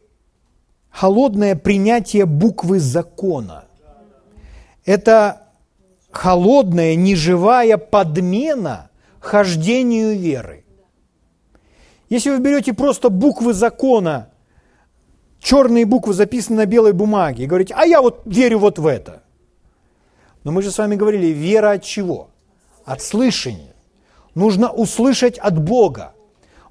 [0.90, 3.66] холодное принятие буквы закона.
[4.84, 5.48] Это
[6.10, 10.64] холодная, неживая подмена хождению веры.
[12.08, 14.30] Если вы берете просто буквы закона,
[15.40, 19.22] черные буквы записаны на белой бумаге, и говорите, а я вот верю вот в это.
[20.46, 22.30] Но мы же с вами говорили, вера от чего?
[22.84, 23.74] От слышания.
[24.36, 26.14] Нужно услышать от Бога.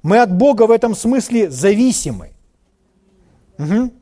[0.02, 2.32] Мы от Бога в этом смысле зависимы.
[3.58, 3.92] Угу.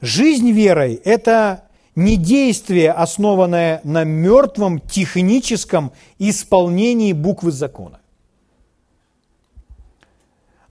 [0.00, 8.00] Жизнь верой– это не действие, основанное на мертвом техническом исполнении буквы закона.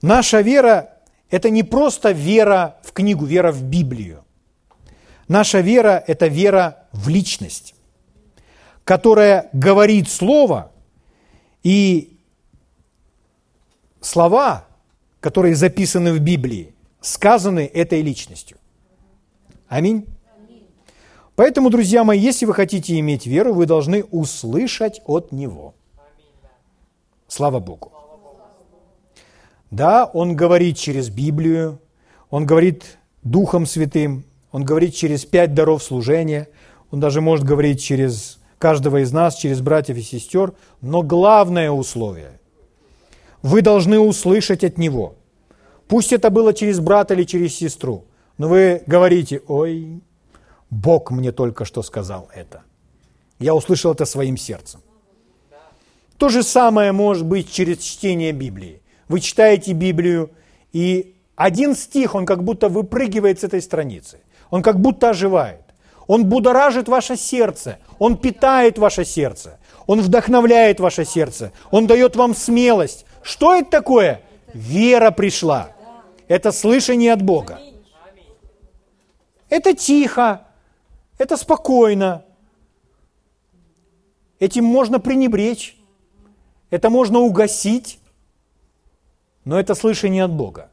[0.02, 0.98] Наша вера–
[1.30, 4.22] это не просто вера в книгу, вера в Библию.
[5.28, 7.74] Наша вера– это вера в личность,
[8.84, 10.72] которая говорит слово,
[11.62, 12.18] и
[14.00, 14.66] слова,
[15.20, 18.58] которые записаны в Библии, сказаны этой личностью.
[19.68, 20.06] Аминь.
[21.36, 25.74] Поэтому, друзья мои, если вы хотите иметь веру, вы должны услышать от Него.
[27.28, 27.92] Слава Богу.
[29.70, 31.78] Да, Он говорит через Библию,
[32.28, 36.48] Он говорит Духом Святым, Он говорит через пять даров служения,
[36.90, 42.32] Он даже может говорить через каждого из нас, через братьев и сестер, но главное условие–
[43.42, 45.14] вы должны услышать от Него.
[45.88, 48.04] Пусть это было через брата или через сестру,
[48.38, 50.00] но вы говорите, ой,
[50.70, 52.62] Бог мне только что сказал это.
[53.38, 54.80] Я услышал это своим сердцем.
[56.16, 58.82] То же самое может быть через чтение Библии.
[59.08, 60.30] Вы читаете Библию,
[60.72, 64.18] и один стих, он как будто выпрыгивает с этой страницы.
[64.50, 65.62] Он как будто оживает.
[66.10, 67.78] Он будоражит ваше сердце.
[68.00, 69.60] Он питает ваше сердце.
[69.86, 71.52] Он вдохновляет ваше сердце.
[71.70, 73.06] Он дает вам смелость.
[73.22, 74.20] Что это такое?
[74.52, 75.70] Вера пришла.
[76.26, 77.60] Это слышание от Бога.
[79.48, 80.48] Это тихо,
[81.16, 82.24] это спокойно.
[84.40, 85.76] Этим можно пренебречь,
[86.70, 88.00] это можно угасить,
[89.44, 90.69] но это слышание от Бога.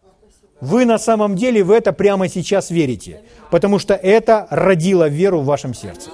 [0.60, 5.46] Вы на самом деле в это прямо сейчас верите, потому что это родило веру в
[5.46, 6.10] вашем сердце.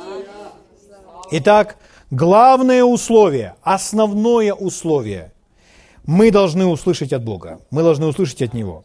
[1.32, 1.78] Итак,
[2.12, 5.32] главное условие, основное условие,
[6.06, 8.84] мы должны услышать от Бога, мы должны услышать от Него,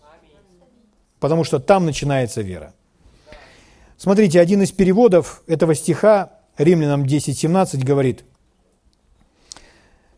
[1.19, 2.73] потому что там начинается вера.
[3.97, 8.25] Смотрите, один из переводов этого стиха, Римлянам 10.17, говорит,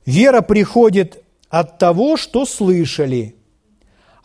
[0.05, 3.37] «Вера приходит от того, что слышали,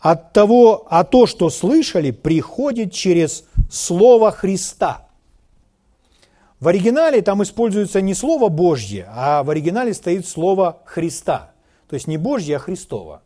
[0.00, 5.06] от того, а то, что слышали, приходит через Слово Христа».
[6.60, 11.52] В оригинале там используется не Слово Божье, а в оригинале стоит Слово Христа.
[11.88, 13.22] То есть не Божье, а Христово.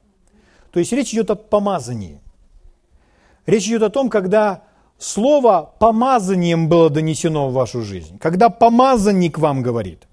[0.72, 2.20] То есть речь идет о помазании.
[3.46, 4.62] Речь идет о том, когда
[4.98, 10.06] слово помазанием было донесено в вашу жизнь, когда помазанник вам говорит.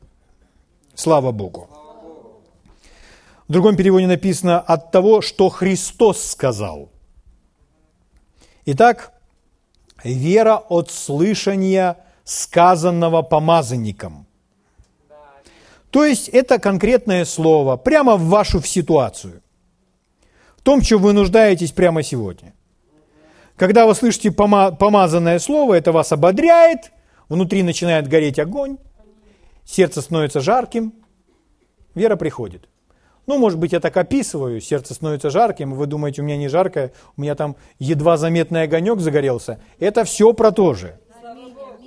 [0.96, 1.68] Слава Богу.
[3.48, 6.90] В другом переводе написано от того, что Христос сказал.
[8.66, 9.14] Итак,
[10.04, 14.28] вера от слышания сказанного помазанником.
[15.92, 19.42] То есть это конкретное слово прямо в вашу ситуацию.
[20.58, 22.54] В том, чем вы нуждаетесь прямо сегодня.
[23.56, 26.92] Когда вы слышите помазанное слово, это вас ободряет,
[27.30, 28.78] внутри начинает гореть огонь,
[29.64, 30.94] сердце становится жарким,
[31.96, 32.68] вера приходит.
[33.28, 36.94] Ну, может быть, я так описываю, сердце становится жарким, вы думаете, у меня не жаркое,
[37.18, 39.60] у меня там едва заметный огонек загорелся.
[39.80, 40.98] Это все про то же.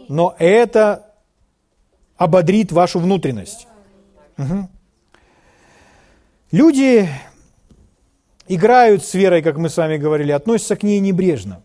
[0.08, 1.14] Но это
[2.16, 3.66] ободрит вашу внутренность.
[4.36, 4.68] Угу.
[6.52, 7.08] Люди
[8.46, 11.62] играют с верой, как мы с вами говорили, относятся к ней небрежно.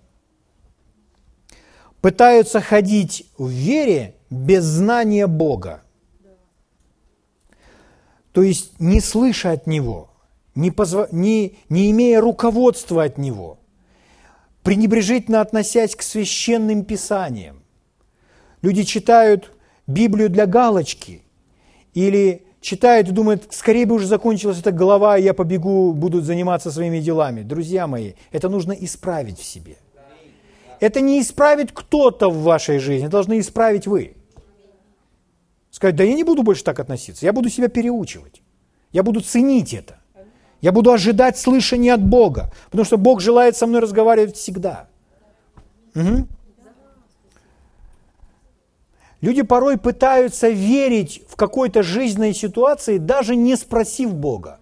[1.99, 5.81] Пытаются ходить в вере без знания Бога.
[8.35, 10.09] То есть не слыша от Него,
[10.55, 11.07] не, позва...
[11.13, 13.59] не, не имея руководства от Него,
[14.61, 17.63] пренебрежительно относясь к священным писаниям.
[18.61, 19.53] Люди читают
[19.87, 21.21] Библию для галочки
[21.93, 26.71] или читают и думают, скорее бы уже закончилась эта голова, и я побегу, буду заниматься
[26.71, 27.41] своими делами.
[27.41, 29.77] Друзья мои, это нужно исправить в себе.
[30.81, 34.14] Это не исправит кто-то в вашей жизни, должны исправить вы.
[35.75, 38.41] Сказать, да я не буду больше так относиться, я буду себя переучивать.
[38.93, 39.99] Я буду ценить это.
[40.61, 44.87] Я буду ожидать слышания от Бога, потому что Бог желает со мной разговаривать всегда.
[45.93, 46.27] Угу.
[49.19, 54.61] Люди порой пытаются верить в какой-то жизненной ситуации, даже не спросив Бога.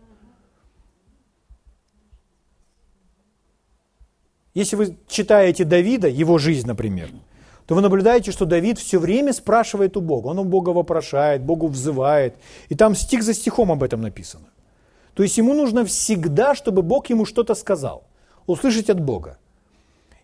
[4.55, 7.11] Если вы читаете Давида, его жизнь, например,
[7.65, 10.27] то вы наблюдаете, что Давид все время спрашивает у Бога.
[10.27, 12.35] Он у Бога вопрошает, Богу взывает.
[12.69, 14.47] И там стих за стихом об этом написано.
[15.13, 18.03] То есть ему нужно всегда, чтобы Бог ему что-то сказал.
[18.47, 19.37] Услышать от Бога.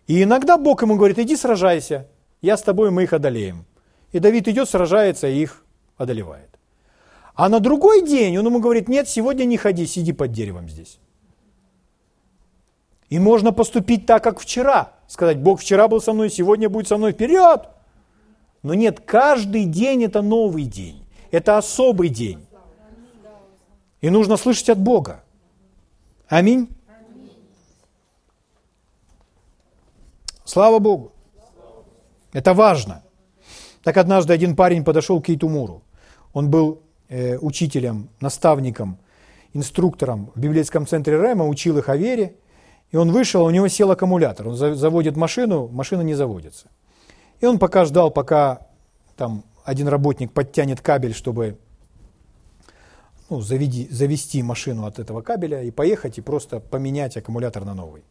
[0.06, 2.08] И иногда Бог ему говорит, иди сражайся,
[2.42, 3.64] я с тобой, мы их одолеем.
[4.12, 5.64] И Давид идет, сражается и их
[5.96, 6.48] одолевает.
[7.34, 10.98] А на другой день он ему говорит, нет, сегодня не ходи, сиди под деревом здесь.
[13.08, 14.92] И можно поступить так, как вчера.
[15.10, 17.62] Сказать, Бог вчера был со мной, сегодня будет со мной, вперед!
[18.62, 21.04] Но нет, каждый день это новый день.
[21.32, 22.46] Это особый день.
[24.00, 25.24] И нужно слышать от Бога.
[26.28, 26.68] Аминь.
[30.44, 31.10] Слава Богу.
[32.32, 33.02] Это важно.
[33.82, 35.82] Так однажды один парень подошел к Кейтумуру.
[36.32, 38.96] Он был э, учителем, наставником,
[39.54, 42.36] инструктором в библейском центре Рема, учил их о вере.
[42.90, 44.48] И он вышел, у него сел аккумулятор.
[44.48, 46.68] Он заводит машину, машина не заводится.
[47.40, 48.66] И он пока ждал, пока
[49.16, 51.58] там один работник подтянет кабель, чтобы
[53.28, 58.02] ну, заведи, завести машину от этого кабеля и поехать и просто поменять аккумулятор на новый.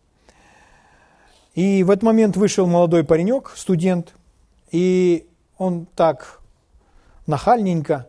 [1.55, 4.13] И в этот момент вышел молодой паренек, студент,
[4.71, 5.27] и
[5.57, 6.39] он так
[7.27, 8.07] нахальненько,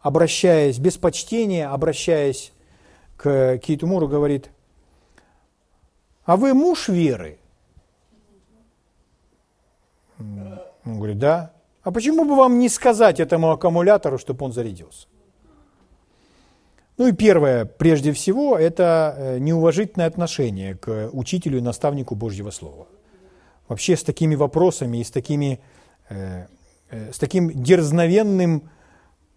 [0.00, 2.52] обращаясь, без почтения, обращаясь
[3.16, 4.50] к Кейтумуру, говорит,
[6.26, 7.38] а вы муж веры?
[10.18, 11.52] Он говорит, да.
[11.82, 15.06] А почему бы вам не сказать этому аккумулятору, чтобы он зарядился?
[16.98, 22.86] Ну и первое, прежде всего, это э, неуважительное отношение к учителю и наставнику Божьего Слова.
[23.68, 25.60] Вообще с такими вопросами и с такими
[26.08, 26.46] э,
[26.88, 28.70] Э, с таким дерзновенным,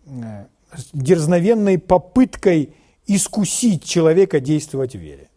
[0.05, 0.45] э,
[0.93, 2.75] дерзновенной попыткой
[3.07, 5.29] искусить человека действовать в вере.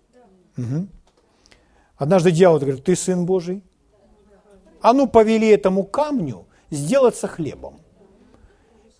[0.58, 0.88] Угу.
[2.02, 3.62] Однажды дьявол говорит, ты сын Божий?
[4.80, 7.78] А ну повели этому камню сделаться хлебом.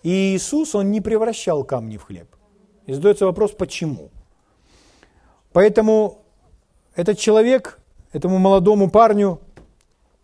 [0.05, 2.28] И Иисус, Он не превращал камни в хлеб.
[2.86, 4.11] И задается вопрос, почему?
[5.53, 6.22] Поэтому
[6.94, 7.80] этот человек,
[8.12, 9.40] этому молодому парню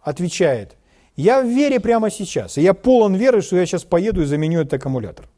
[0.01, 0.77] отвечает,
[1.17, 4.61] я в вере прямо сейчас, и я полон веры, что я сейчас поеду и заменю
[4.61, 5.29] этот аккумулятор.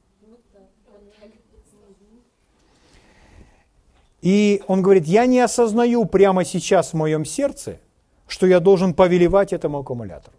[4.23, 7.81] И он говорит, я не осознаю прямо сейчас в моем сердце,
[8.27, 10.37] что я должен повелевать этому аккумулятору.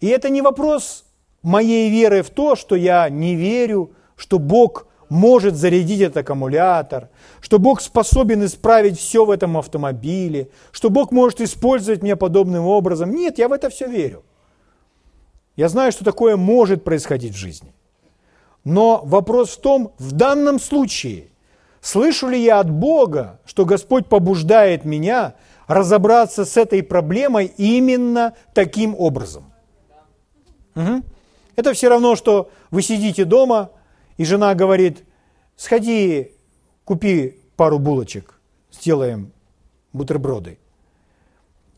[0.00, 1.04] И это не вопрос
[1.42, 7.08] моей веры в то, что я не верю, что Бог может зарядить этот аккумулятор,
[7.40, 13.10] что Бог способен исправить все в этом автомобиле, что Бог может использовать меня подобным образом.
[13.10, 14.24] Нет, я в это все верю.
[15.56, 17.72] Я знаю, что такое может происходить в жизни.
[18.64, 21.28] Но вопрос в том, в данном случае,
[21.84, 25.34] слышу ли я от Бога, что Господь побуждает меня
[25.66, 29.52] разобраться с этой проблемой именно таким образом.
[30.76, 31.02] Угу.
[31.56, 33.70] Это все равно, что вы сидите дома,
[34.16, 35.04] и жена говорит,
[35.56, 36.32] сходи,
[36.84, 38.40] купи пару булочек,
[38.72, 39.30] сделаем
[39.92, 40.58] бутерброды.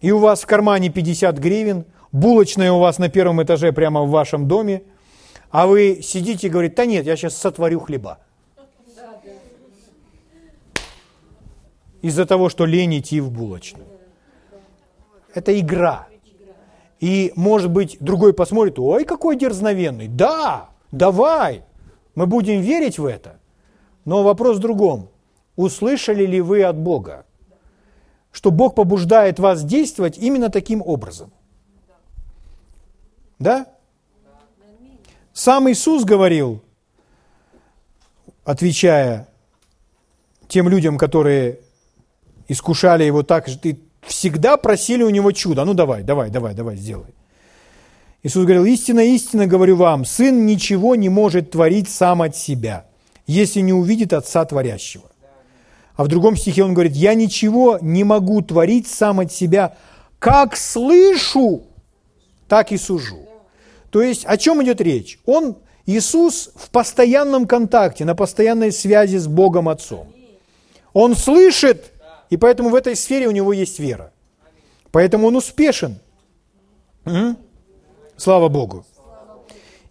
[0.01, 4.11] И у вас в кармане 50 гривен, булочная у вас на первом этаже прямо в
[4.11, 4.85] вашем доме,
[5.51, 8.19] а вы сидите и говорите, да нет, я сейчас сотворю хлеба.
[12.07, 13.85] Из-за того, что лень идти в булочную.
[15.35, 16.07] Это игра.
[17.01, 20.07] И, может быть, другой посмотрит, ой, какой дерзновенный.
[20.07, 21.65] Да, давай,
[22.15, 23.41] мы будем верить в это.
[24.05, 25.09] Но вопрос в другом.
[25.57, 27.27] Услышали ли вы от Бога,
[28.31, 31.33] что Бог побуждает вас действовать именно таким образом?
[33.41, 33.67] Да?
[35.33, 36.63] Сам Иисус говорил,
[38.45, 39.27] отвечая
[40.47, 41.66] тем людям, которые
[42.49, 45.65] искушали его так, что ты всегда просили у него чудо.
[45.65, 47.15] Ну давай, давай, давай, давай, сделай.
[48.23, 52.87] Иисус говорил, истинно, истинно говорю вам, сын ничего не может творить сам от себя,
[53.27, 55.05] если не увидит Отца Творящего.
[55.95, 59.77] А в другом стихе он говорит, я ничего не могу творить сам от себя,
[60.19, 61.63] как слышу,
[62.49, 63.27] так и сужу.
[63.91, 65.19] То есть о чем идет речь?
[65.25, 70.09] Он, Иисус в постоянном контакте, на постоянной связи с Богом Отцом.
[70.93, 71.93] Он слышит
[72.31, 74.12] и поэтому в этой сфере у него есть вера.
[74.91, 75.99] Поэтому он успешен.
[78.16, 78.85] Слава Богу.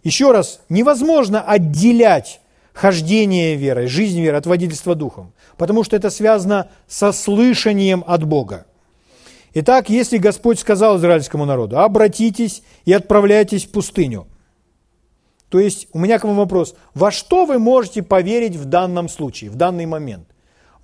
[0.02, 2.40] Еще раз, невозможно отделять
[2.72, 8.66] хождение верой, жизнь веры от водительства духом, потому что это связано со слышанием от Бога.
[9.54, 14.26] Итак, если Господь сказал израильскому народу, обратитесь и отправляйтесь в пустыню,
[15.48, 19.50] то есть у меня к вам вопрос, во что вы можете поверить в данном случае,
[19.50, 20.28] в данный момент?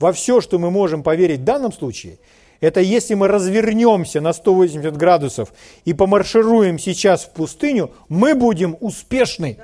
[0.03, 2.19] Во все, что мы можем поверить в данном случае,
[2.61, 5.53] это если мы развернемся на 180 градусов
[5.85, 9.59] и помаршируем сейчас в пустыню, мы будем успешны.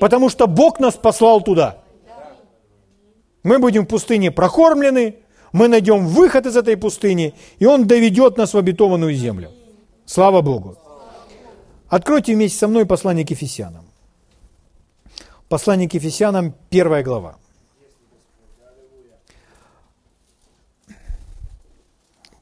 [0.00, 1.78] Потому что Бог нас послал туда.
[3.42, 5.16] Мы будем в пустыне прокормлены,
[5.52, 9.50] мы найдем выход из этой пустыни, и Он доведет нас в обетованную землю.
[10.04, 10.76] Слава Богу.
[11.88, 13.84] Откройте вместе со мной послание к Ефесянам.
[15.48, 17.36] Послание к Ефесянам, первая глава.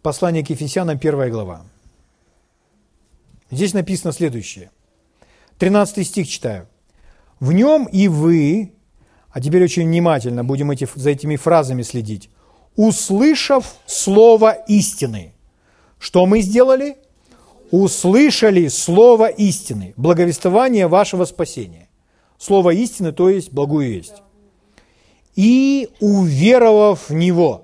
[0.05, 1.65] Послание к Ефесянам, первая глава.
[3.51, 4.71] Здесь написано следующее.
[5.59, 6.69] 13 стих читаю.
[7.41, 8.75] «В нем и вы,
[9.31, 12.29] а теперь очень внимательно будем эти, за этими фразами следить,
[12.77, 15.33] услышав слово истины».
[15.99, 16.99] Что мы сделали?
[17.71, 21.89] Услышали слово истины, благовествование вашего спасения.
[22.37, 24.23] Слово истины, то есть благую весть.
[25.35, 27.63] И уверовав в него–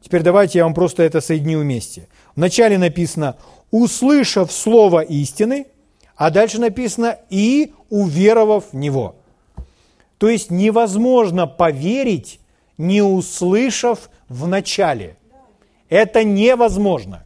[0.00, 2.08] Теперь давайте я вам просто это соединю вместе.
[2.34, 3.36] Вначале написано
[3.70, 5.66] «услышав слово истины»,
[6.16, 9.16] а дальше написано «и уверовав в него».
[10.18, 12.40] То есть невозможно поверить,
[12.76, 15.16] не услышав в начале.
[15.88, 17.24] Это невозможно.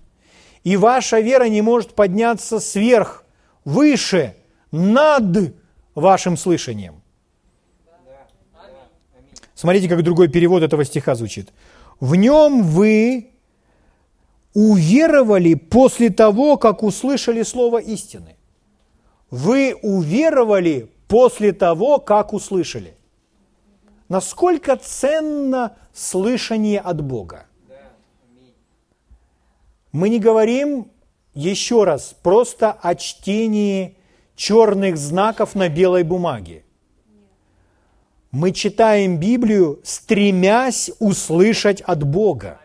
[0.62, 3.24] И ваша вера не может подняться сверх,
[3.64, 4.36] выше,
[4.70, 5.54] над
[5.94, 7.02] вашим слышанием.
[9.54, 11.52] Смотрите, как другой перевод этого стиха звучит
[12.01, 13.32] в нем вы
[14.55, 18.36] уверовали после того, как услышали слово истины.
[19.30, 22.97] Вы уверовали после того, как услышали.
[24.09, 27.47] Насколько ценно слышание от Бога.
[29.92, 30.90] Мы не говорим,
[31.34, 33.97] еще раз, просто о чтении
[34.36, 36.63] черных знаков на белой бумаге.
[38.35, 42.59] Мы читаем Библию, стремясь услышать от Бога.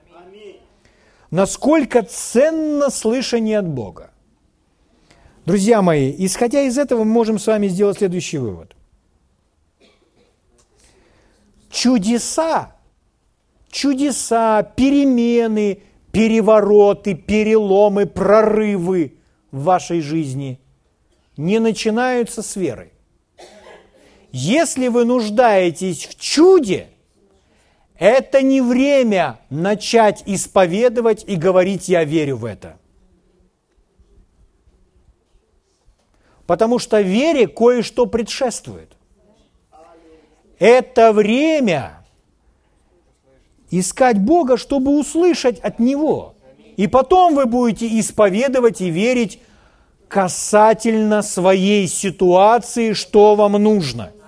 [1.30, 4.10] Насколько ценно слышание от Бога.
[5.46, 8.76] Друзья мои, исходя из этого, мы можем с вами сделать следующий вывод.
[11.70, 12.76] Чудеса,
[13.70, 19.18] чудеса, перемены, перевороты, переломы, прорывы
[19.52, 20.60] в вашей жизни
[21.38, 22.92] не начинаются с веры.
[24.32, 26.90] Если вы нуждаетесь в чуде,
[27.98, 32.78] это не время начать исповедовать и говорить «я верю в это».
[36.46, 38.94] Потому что вере кое-что предшествует.
[40.58, 42.04] Это время
[43.70, 46.36] искать Бога, чтобы услышать от Него.
[46.76, 49.40] И потом вы будете исповедовать и верить
[50.08, 54.12] касательно своей ситуации, что вам нужно–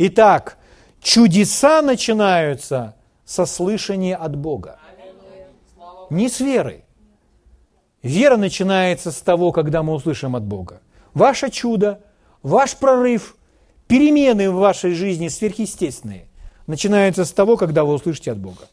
[0.00, 0.58] Итак,
[1.00, 2.94] чудеса начинаются
[3.24, 4.78] со слышания от Бога.
[6.08, 6.84] Не с веры.
[8.02, 10.80] Вера начинается с того, когда мы услышим от Бога.
[11.14, 12.00] Ваше чудо,
[12.44, 13.36] ваш прорыв,
[13.88, 16.28] перемены в вашей жизни сверхъестественные
[16.68, 18.68] начинаются с того, когда вы услышите от Бога.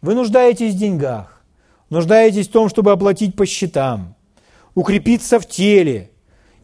[0.00, 1.42] Вы нуждаетесь в деньгах,
[1.90, 4.14] нуждаетесь в том, чтобы оплатить по счетам,
[4.76, 6.12] укрепиться в теле–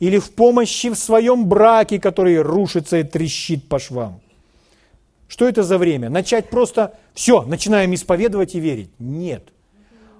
[0.01, 4.20] или в помощи в своем браке, который рушится и трещит по швам.
[5.28, 6.09] Что это за время?
[6.09, 8.90] Начать просто все, начинаем исповедовать и верить?
[8.98, 9.53] Нет.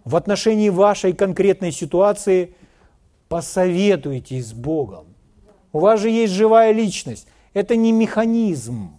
[0.05, 2.55] В отношении вашей конкретной ситуации
[3.29, 5.07] посоветуйтесь с Богом.
[5.73, 7.27] У вас же есть живая личность.
[7.55, 8.93] Это не механизм.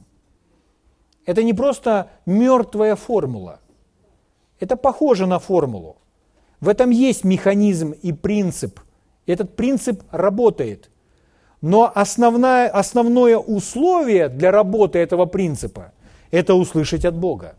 [1.25, 3.59] Это не просто мертвая формула.
[4.59, 5.97] Это похоже на формулу.
[6.59, 8.79] В этом есть механизм и принцип–
[9.26, 10.89] этот принцип работает.
[11.61, 15.93] Но основное, основное условие для работы этого принципа–
[16.32, 17.55] это услышать от Бога.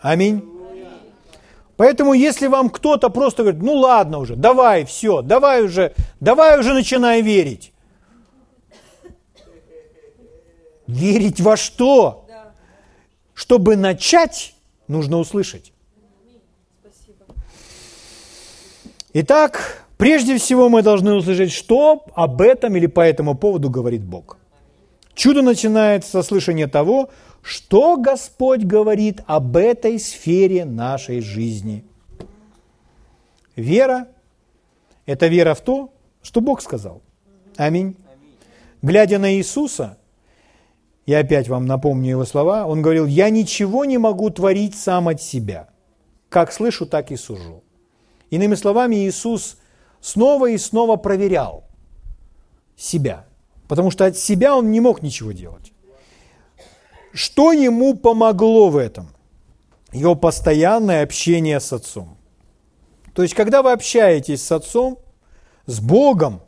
[0.00, 0.42] Аминь.
[1.76, 6.74] Поэтому, если вам кто-то просто говорит, ну ладно уже, давай, все, давай уже, давай уже
[6.74, 7.72] начинай верить.
[10.86, 12.26] Верить во что?
[13.32, 14.54] Чтобы начать,
[14.88, 15.72] нужно услышать.
[19.14, 24.38] Итак, Прежде всего мы должны услышать, что об этом или по этому поводу говорит Бог.
[25.12, 27.10] Чудо начинается со слышания того,
[27.42, 31.84] что Господь говорит об этой сфере нашей жизни.
[33.56, 34.08] Вера–
[35.04, 35.92] это вера в то,
[36.22, 37.02] что Бог сказал.
[37.58, 37.94] Аминь.
[38.80, 39.98] Глядя на Иисуса,
[41.04, 45.20] я опять вам напомню его слова, он говорил, «Я ничего не могу творить сам от
[45.20, 45.68] себя.
[46.30, 47.62] Как слышу, так и сужу».
[48.30, 49.58] Иными словами, Иисус
[50.00, 51.64] снова и снова проверял
[52.76, 53.26] себя,
[53.68, 55.72] потому что от себя он не мог ничего делать.
[57.12, 59.08] Что ему помогло в этом?
[59.92, 62.16] Его постоянное общение с Отцом.
[63.14, 64.98] То есть, когда вы общаетесь с Отцом,
[65.66, 66.40] с Богом,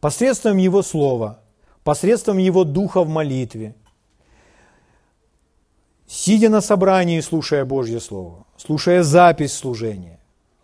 [0.00, 1.40] посредством Его Слова,
[1.84, 3.74] посредством Его Духа в молитве,
[6.06, 10.19] сидя на собрании, слушая Божье Слово, слушая запись служения,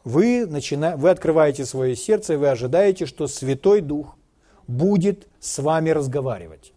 [0.07, 0.96] вы, начина...
[0.96, 4.16] вы открываете свое сердце, вы ожидаете, что Святой Дух
[4.68, 6.72] будет с вами разговаривать.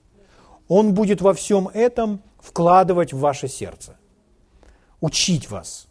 [0.68, 3.98] Он будет во всем этом вкладывать в ваше сердце,
[5.00, 5.88] учить вас,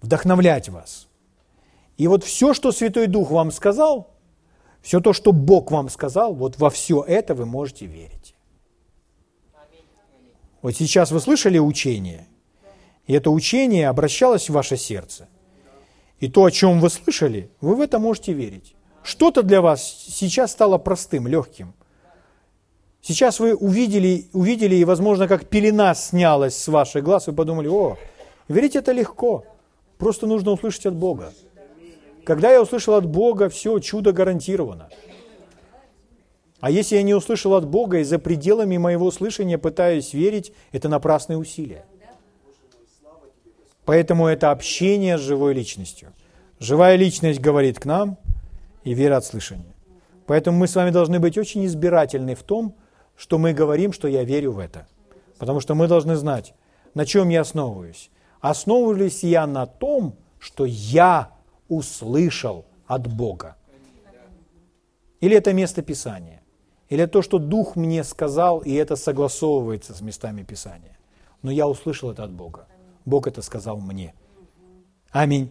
[0.00, 1.06] вдохновлять вас.
[1.98, 4.10] И вот все, что Святой Дух вам сказал,
[4.80, 8.34] все то, что Бог вам сказал, вот во все это вы можете верить.
[10.62, 12.26] Вот сейчас вы слышали учение,
[13.06, 15.28] и это учение обращалось в ваше сердце.
[16.22, 18.76] И то, о чем вы слышали, вы в это можете верить.
[19.02, 21.74] Что-то для вас сейчас стало простым, легким.
[23.00, 27.98] Сейчас вы увидели, увидели, и, возможно, как пелена снялась с ваших глаз, вы подумали, о,
[28.46, 29.44] верить это легко,
[29.98, 31.32] просто нужно услышать от Бога.
[32.22, 34.90] Когда я услышал от Бога, все, чудо гарантировано.
[36.60, 40.88] А если я не услышал от Бога и за пределами моего слышания пытаюсь верить, это
[40.88, 41.84] напрасные усилия.
[43.84, 46.12] Поэтому это общение с живой личностью.
[46.58, 48.18] Живая личность говорит к нам,
[48.84, 49.74] и вера от слышания.
[50.26, 52.74] Поэтому мы с вами должны быть очень избирательны в том,
[53.16, 54.86] что мы говорим, что я верю в это.
[55.38, 56.54] Потому что мы должны знать,
[56.94, 58.10] на чем я основываюсь.
[58.40, 61.30] Основываюсь я на том, что я
[61.68, 63.56] услышал от Бога.
[65.20, 66.42] Или это место Писания.
[66.88, 70.98] Или то, что Дух мне сказал, и это согласовывается с местами Писания.
[71.42, 72.66] Но я услышал это от Бога.
[73.04, 74.14] Бог это сказал мне.
[75.10, 75.50] Аминь.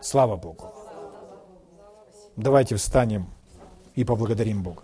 [0.00, 0.66] Слава Богу.
[2.36, 3.26] Давайте встанем
[3.94, 4.82] и поблагодарим Бога.